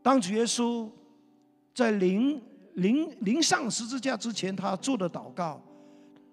[0.00, 0.88] 当主耶稣
[1.74, 2.40] 在临。
[2.78, 5.60] 临临上十字架之前，他做的祷告，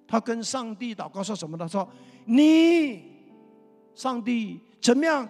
[0.08, 1.58] 他跟上帝祷告说什么？
[1.58, 1.88] 他说
[2.26, 3.04] ：“你，
[3.96, 5.28] 上帝怎么样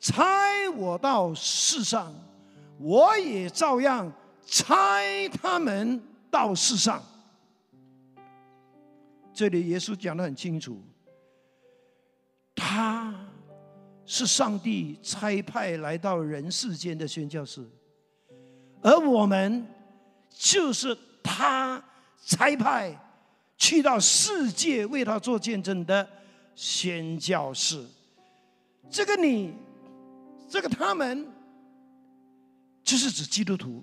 [0.00, 2.14] 差我到世上，
[2.78, 4.10] 我也照样
[4.46, 7.02] 差他们到世上。”
[9.34, 10.80] 这里耶稣讲的很清楚，
[12.54, 13.14] 他
[14.06, 17.62] 是上帝差派来到人世间的宣教士，
[18.80, 19.66] 而我们。
[20.38, 21.82] 就是他
[22.26, 22.94] 差派
[23.56, 26.06] 去到世界为他做见证的
[26.54, 27.82] 宣教士，
[28.90, 29.54] 这个你，
[30.46, 31.26] 这个他们，
[32.84, 33.82] 就是指基督徒。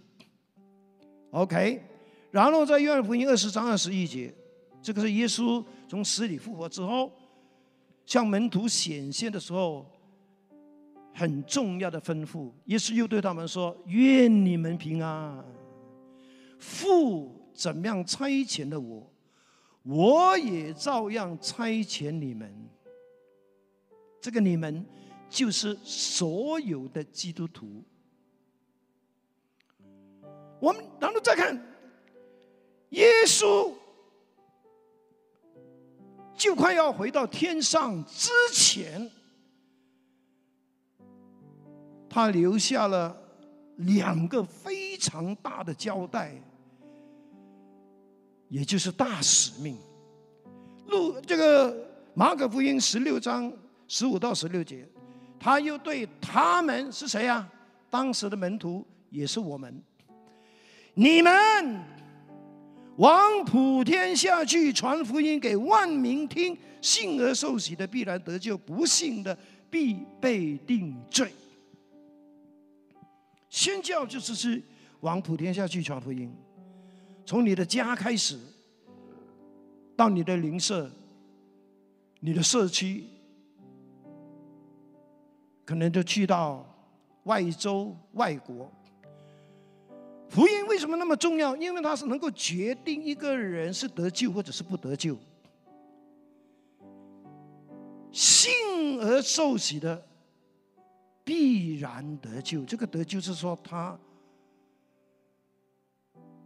[1.32, 1.84] OK，
[2.30, 4.32] 然后在约翰福音二十章二十一节，
[4.80, 7.12] 这个是耶稣从死里复活之后
[8.06, 9.92] 向门徒显现的时候
[11.16, 12.52] 很重要的吩咐。
[12.66, 15.44] 耶稣又对他们说：“愿你们平安。”
[16.64, 19.12] 父怎么样差遣了我，
[19.84, 22.52] 我也照样差遣你们。
[24.22, 24.86] 这个你们
[25.30, 27.84] 就是所有的基督徒。
[30.62, 31.54] 我们然后再看，
[32.92, 33.74] 耶稣
[36.38, 39.12] 就快要回到天上之前，
[42.10, 43.16] 他留下了
[43.76, 46.42] 两个非常大的交代。
[48.54, 49.76] 也就是大使命。
[50.86, 51.76] 路这个
[52.14, 53.52] 马可福音十六章
[53.88, 54.88] 十五到十六节，
[55.40, 57.50] 他又对他们是谁呀？
[57.90, 59.82] 当时的门徒也是我们。
[60.94, 61.34] 你们
[62.98, 69.36] 往普天下去传福音给万民听，信而受洗的必然得救，不信的
[69.68, 71.32] 必被定罪。
[73.50, 74.62] 宣教就是是
[75.00, 76.32] 往普天下去传福音。
[77.26, 78.38] 从你的家开始，
[79.96, 80.90] 到你的邻舍、
[82.20, 83.06] 你的社区，
[85.66, 86.66] 可能就去到
[87.24, 88.70] 外州、外国。
[90.30, 91.56] 福音为什么那么重要？
[91.56, 95.18] 因为它是能够决定一个人是得救或者是不得救。
[98.12, 98.52] 信
[99.00, 100.06] 而受洗的，
[101.24, 102.66] 必然得救。
[102.66, 103.98] 这个得救是说他。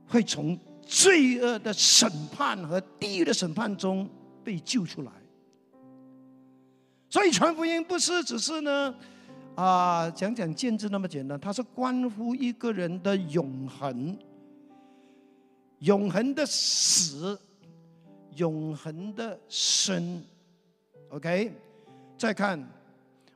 [0.10, 0.58] 会从
[0.88, 4.10] 罪恶的审判和地狱的审判中
[4.44, 5.12] 被救出来。
[7.10, 8.94] 所以传福音不是只是呢，
[9.56, 14.18] 啊讲讲见证那么简单，它是关乎一个人的永恒、
[15.80, 17.40] 永恒的死、
[18.36, 20.22] 永恒的生。
[21.10, 21.54] OK，
[22.18, 22.62] 再看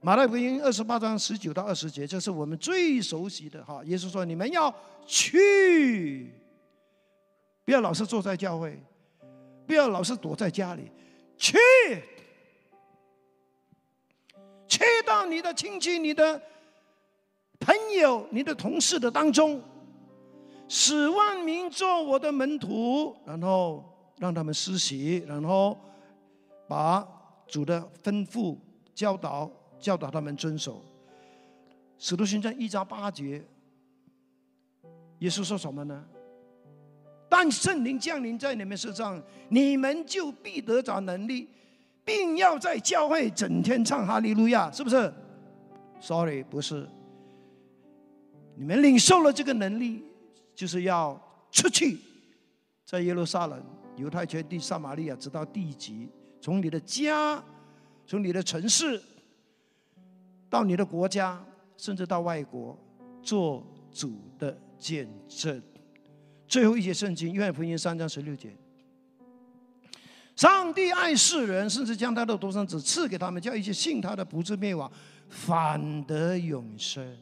[0.02, 3.82] 马太福音二十八章十九到二十节，这是我们最熟悉的哈。
[3.86, 4.74] 耶稣说：“你们要
[5.06, 6.34] 去。”
[7.64, 8.82] 不要老是坐在教会，
[9.66, 10.92] 不要老是躲在家里，
[11.38, 11.58] 去，
[14.68, 16.42] 去到你的亲戚、你的
[17.60, 19.62] 朋友、你的同事的当中，
[20.68, 23.84] 使万民做我的门徒，然后
[24.18, 25.78] 让他们实习，然后
[26.68, 27.08] 把
[27.48, 28.58] 主的吩咐
[28.94, 29.50] 教导
[29.80, 30.84] 教导他们遵守。
[31.98, 33.46] 使徒行传一章八节，
[35.20, 36.04] 耶稣说什么呢？
[37.32, 41.48] 当圣灵降临在你们身上，你们就必得着能力，
[42.04, 45.12] 并要在教会整天唱哈利路亚，是不是
[46.02, 46.86] ？Sorry，不是。
[48.58, 50.04] 你们领受了这个能力，
[50.54, 51.18] 就是要
[51.54, 52.00] 出去，
[52.86, 53.64] 在耶路撒冷、
[53.96, 56.10] 犹太全地、撒玛利亚，直到地极，
[56.42, 57.42] 从你的家，
[58.06, 59.02] 从你的城市，
[60.50, 61.42] 到你的国家，
[61.78, 62.78] 甚至到外国，
[63.24, 65.62] 做主的见证。
[66.52, 68.54] 最后一节圣经，约翰福音三章十六节。
[70.36, 74.92] 上帝爱世人，甚至将他的独生子赐给他们，叫一切信他的不至灭亡，
[75.30, 77.18] 反得永生。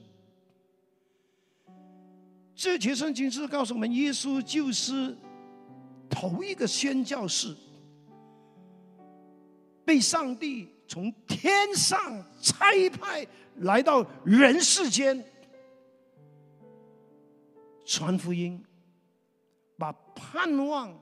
[2.56, 5.16] 这节圣经是告诉我们，耶稣就是
[6.10, 7.56] 头一个宣教士，
[9.86, 13.28] 被上帝从天上差派
[13.58, 15.24] 来到人世间，
[17.86, 18.60] 传福音，
[20.20, 20.94] 盼望，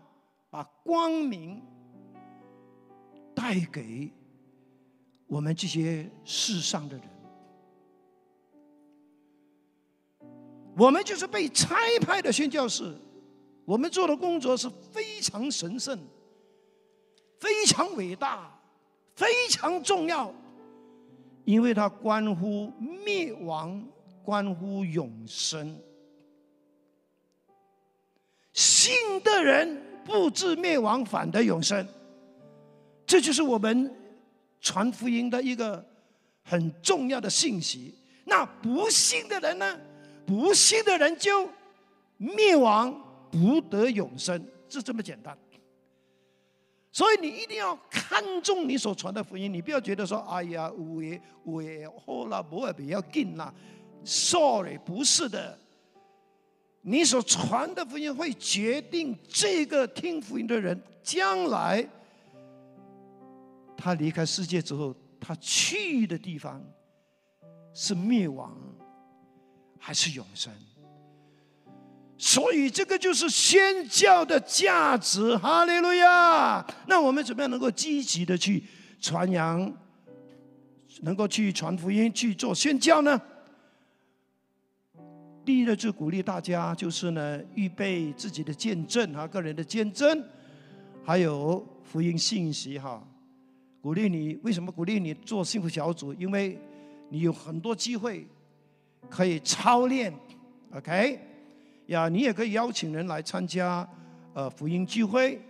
[0.52, 1.62] 把光明。
[3.40, 4.12] 带给
[5.28, 7.08] 我们这些世上的人，
[10.76, 12.98] 我们就是被差派的宣教士。
[13.64, 16.00] 我们做的工作是非常神圣、
[17.40, 18.60] 非常伟大、
[19.14, 20.34] 非常重要，
[21.46, 23.88] 因为它关乎灭亡，
[24.24, 25.80] 关乎永生。
[28.88, 31.86] 信的人不知灭亡，反得永生。
[33.06, 33.94] 这就是我们
[34.62, 35.86] 传福音的一个
[36.42, 37.94] 很重要的信息。
[38.24, 39.78] 那不信的人呢？
[40.26, 41.50] 不信的人就
[42.18, 42.94] 灭亡，
[43.30, 45.38] 不得永生，是这么简单。
[46.94, 53.54] 所以你一定要看重你所传的福音，你不要觉得说：“哎呀，我也，我也好了，不会比较近啦。”
[54.04, 55.60] Sorry，不是的。
[56.90, 61.86] 你所传的福音会决定这个听福音的人将来。
[63.76, 66.64] 他离开世界之后，他去的地方
[67.74, 68.58] 是灭亡
[69.78, 70.50] 还是永生？
[72.18, 76.66] 所以这个就是宣教的价值，哈利路亚！
[76.88, 78.64] 那我们怎么样能够积极的去
[79.02, 79.72] 传扬，
[81.02, 83.22] 能够去传福音、去做宣教呢？
[85.48, 90.22] 第一呢，就鼓励大家，就是呢，预备自己的见证啊，个人的见证，
[91.06, 93.02] 还有福音信息哈。
[93.80, 96.14] 鼓励你，为什么鼓励你做幸福小组？
[96.16, 96.60] 因为
[97.08, 98.28] 你有很多机会
[99.10, 100.14] 可以操练
[100.74, 101.18] ，OK？
[101.86, 103.88] 呀，你也可以邀请人来参加
[104.34, 105.42] 呃福音聚会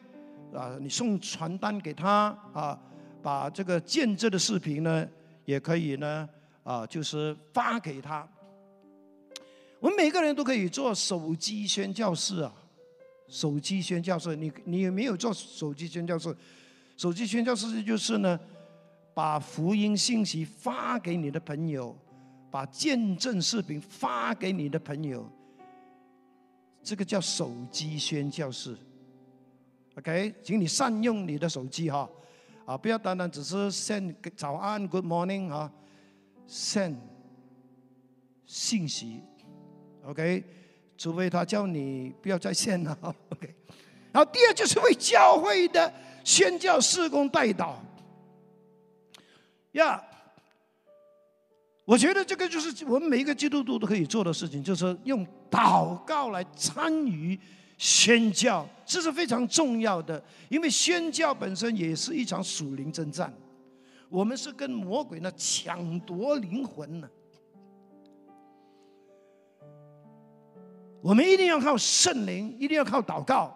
[0.54, 2.80] 啊，你送传单给他啊，
[3.24, 5.08] 把这个见证的视频呢，
[5.46, 6.30] 也可以呢
[6.62, 8.30] 啊，就是发给他。
[9.80, 12.54] 我们每个人都可以做手机宣教士啊，
[13.28, 16.36] 手机宣教士，你你有没有做手机宣教士？
[16.96, 18.40] 手机宣教室就是呢，
[19.14, 21.96] 把福音信息发给你的朋友，
[22.50, 25.30] 把见证视频发给你的朋友，
[26.82, 28.76] 这个叫手机宣教士。
[29.96, 32.10] OK，请你善用你的手机哈，
[32.66, 35.72] 啊，不要单单只是 send 早安 Good morning 啊
[36.48, 36.96] ，send
[38.48, 39.22] 信息
[40.08, 40.44] ，OK，
[40.98, 42.98] 除非他叫你不要再线了
[43.30, 43.54] ，OK。
[44.12, 45.94] 然后第二就是为教会的。
[46.24, 47.76] 宣教事工带祷，
[49.72, 50.04] 呀，
[51.86, 57.40] 我觉得这个就是我们每一个基督徒都可以做的事情，就是用祷告来参与
[57.78, 60.22] 宣教，这是非常重要的。
[60.50, 63.34] 因为宣教本身也是一场属灵征战，
[64.10, 67.10] 我们是跟魔鬼呢抢夺灵魂呢，
[71.02, 73.56] 我们一定要靠圣灵，一定要靠祷告。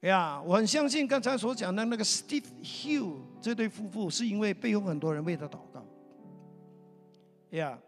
[0.00, 5.84] 哎呀，我很相信刚才所讲的那个 Steve Hill 这对夫妇，是因为背后很多人为他祷告。
[7.50, 7.78] 哎呀，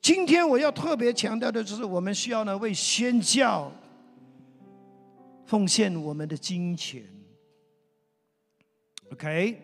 [0.00, 3.70] 今天我要特别强调的就是，我们需要呢为宣教
[5.44, 7.04] 奉献我们的金钱。
[9.12, 9.60] OK，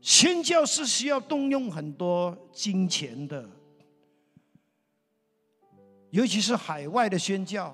[0.00, 3.46] 宣教是需要动用很多金钱的，
[6.18, 7.72] 尤其是海外的宣教。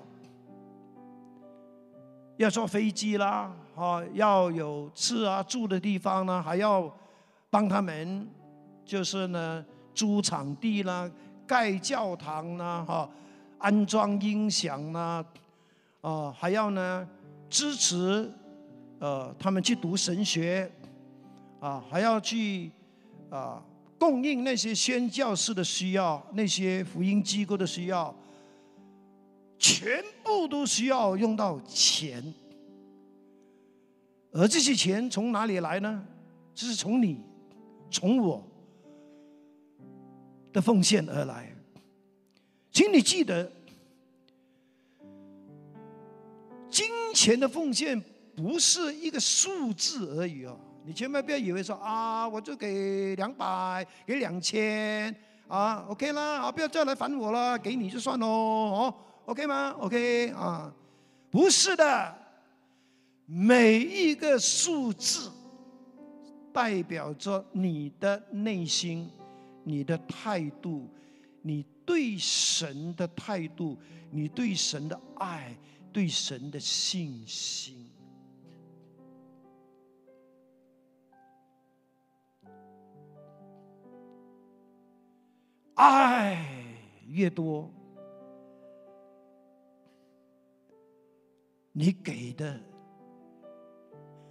[2.37, 6.95] 要坐飞机啦，哈，要有吃啊住的地方呢，还要
[7.49, 8.27] 帮他们，
[8.85, 9.65] 就是呢
[9.95, 11.09] 租场地啦，
[11.47, 13.09] 盖教堂啦，哈，
[13.57, 15.25] 安装音响啦，
[16.01, 17.07] 啊，还要呢
[17.49, 18.31] 支持
[18.99, 20.71] 呃他们去读神学，
[21.59, 22.69] 啊，还要去
[23.31, 23.59] 啊
[23.97, 28.13] 供应那些宣教士的需要，那些福音机构的需要。
[29.57, 32.33] 全部都需要用到钱，
[34.31, 36.05] 而这些钱从哪里来呢？
[36.53, 37.21] 这是从你、
[37.91, 38.41] 从我
[40.53, 41.51] 的奉献而来。
[42.71, 43.51] 请你记得，
[46.69, 48.01] 金钱的奉献
[48.35, 50.57] 不是一个数字而已哦。
[50.85, 55.13] 你千万不要以为说啊，我就给两百，给两千
[55.47, 58.93] 啊，OK 啦，啊，不要再来烦我了，给你就算喽，哦
[59.25, 60.73] ，OK 吗？OK 啊，
[61.29, 62.15] 不是的，
[63.25, 65.31] 每一个数字
[66.53, 69.09] 代表着你的内心、
[69.63, 70.87] 你的态度、
[71.41, 73.77] 你对神的态度、
[74.11, 75.55] 你对神的爱、
[75.91, 77.89] 对神的信心。
[85.73, 86.45] 爱
[87.07, 87.69] 越多，
[91.77, 92.57] 你给的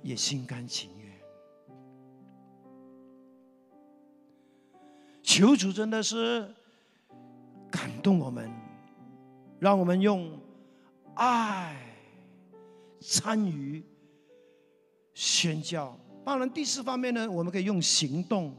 [0.00, 1.12] 也心甘情愿。
[5.22, 6.48] 求主真的是
[7.70, 8.50] 感动我们，
[9.58, 10.40] 让我们用
[11.16, 11.76] 爱
[12.98, 13.84] 参与
[15.12, 15.94] 宣教。
[16.24, 18.56] 当然，第四方面呢，我们可以用行动。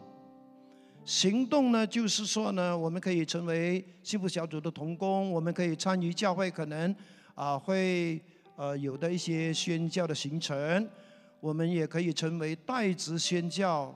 [1.06, 6.96] 行动呢，就是说呢，我们可以成为幸福小组的同工，我们可以参与教会可能
[7.34, 8.22] 啊会
[8.56, 10.90] 呃有的一些宣教的行程，
[11.40, 13.94] 我们也可以成为代职宣教，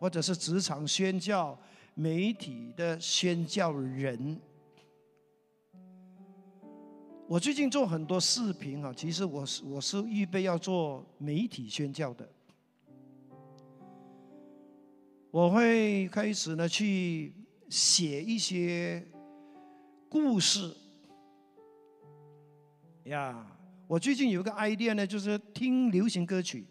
[0.00, 1.58] 或者是职场宣教、
[1.94, 4.40] 媒体的宣教人。
[7.28, 12.28] 我最近做很多视频啊，其实我是我是预备要做媒体宣教的。
[15.30, 17.34] 我会开始呢去
[17.68, 19.06] 写一些
[20.08, 20.74] 故事
[23.04, 23.46] 呀。
[23.88, 26.66] 我最近有个 idea 呢，就是听流行歌曲。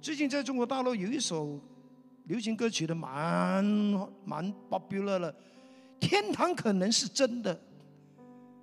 [0.00, 1.60] 最近在中国大陆有一首
[2.24, 3.62] 流行歌曲的蛮
[4.24, 5.30] 蛮 popular 了，
[6.00, 7.54] 《天堂可能是真的》，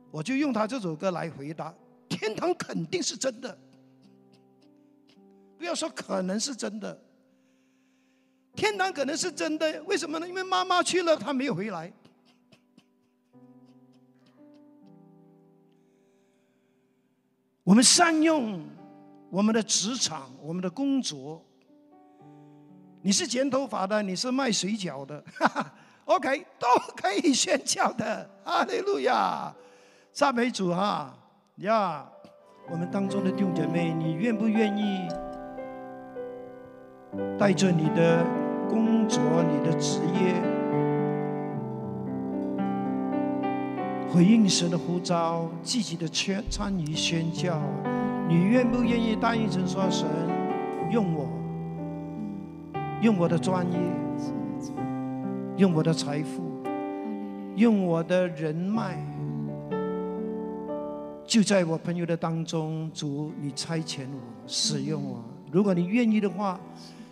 [0.09, 1.71] 我就用他这首歌来回答：
[2.09, 3.55] 天堂肯定是真的，
[5.59, 6.99] 不要说可能是真的。
[8.55, 10.27] 天堂可能是真的，为什么呢？
[10.27, 11.93] 因为妈妈去了，他没有回来。
[17.64, 18.61] 我们善用
[19.30, 21.43] 我们的职场，我们的工作。
[23.01, 25.74] 你是剪头发的，你是卖水饺的哈哈，
[26.05, 28.30] OK，都可以宣教的。
[28.43, 29.53] 哈利路亚，
[30.11, 31.14] 赞美主哈
[31.57, 32.05] 呀！
[32.70, 35.07] 我们当中的弟兄姐妹，你愿不愿意
[37.38, 38.26] 带着你的？
[38.70, 40.34] 工作，你的职业，
[44.14, 47.59] 回应神的呼召，积极的参参与宣教，
[48.30, 50.07] 你愿不愿意答应神说：“神
[50.91, 51.28] 用我，
[53.01, 53.80] 用我的专业，
[55.57, 56.43] 用我的财富，
[57.55, 58.95] 用我的人脉，
[61.26, 65.24] 就在我朋友的当中，主你差遣我，使用我。
[65.51, 66.59] 如果你愿意的话。”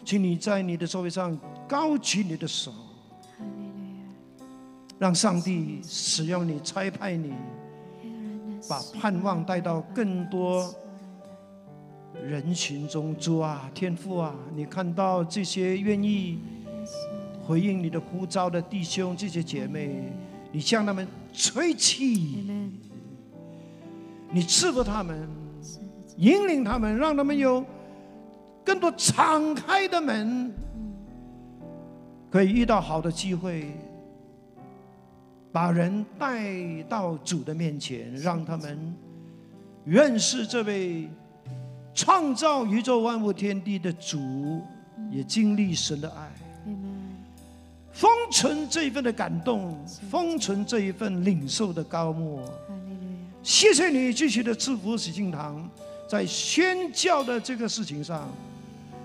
[0.03, 1.37] 请你在你的座位上
[1.67, 2.71] 高举你的手，
[5.01, 7.33] 让上帝使用你，差派你，
[8.69, 10.71] 把盼望带到更多
[12.23, 13.17] 人群中。
[13.17, 16.37] 主啊，天父啊，你看到这些愿意
[17.43, 20.13] 回应你的呼召的弟兄、这些姐妹，
[20.51, 22.45] 你向他们吹气，
[24.29, 25.27] 你赐福他们，
[26.17, 27.65] 引领他们，让他们有。
[28.63, 30.53] 更多敞开的门，
[32.29, 33.71] 可以遇到好的机会，
[35.51, 38.95] 把人带到主的面前，让他们
[39.85, 41.09] 认识这位
[41.93, 44.61] 创造宇宙万物天地的主，
[45.11, 46.31] 也经历神的爱。
[47.91, 49.77] 封存这一份的感动，
[50.09, 52.41] 封存这一份领受的高莫。
[53.43, 55.69] 谢谢你继续的赐福喜敬堂，
[56.09, 58.27] 在宣教的这个事情上。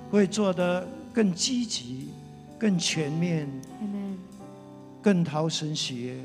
[0.09, 2.11] 会做得更积极、
[2.57, 3.51] 更全面、
[5.03, 6.17] 更讨神喜悦。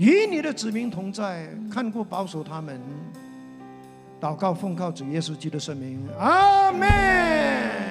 [0.00, 2.80] 与你的子民同在，看顾保守他们。
[4.18, 7.89] 祷告奉靠主耶稣基督的圣名，阿门。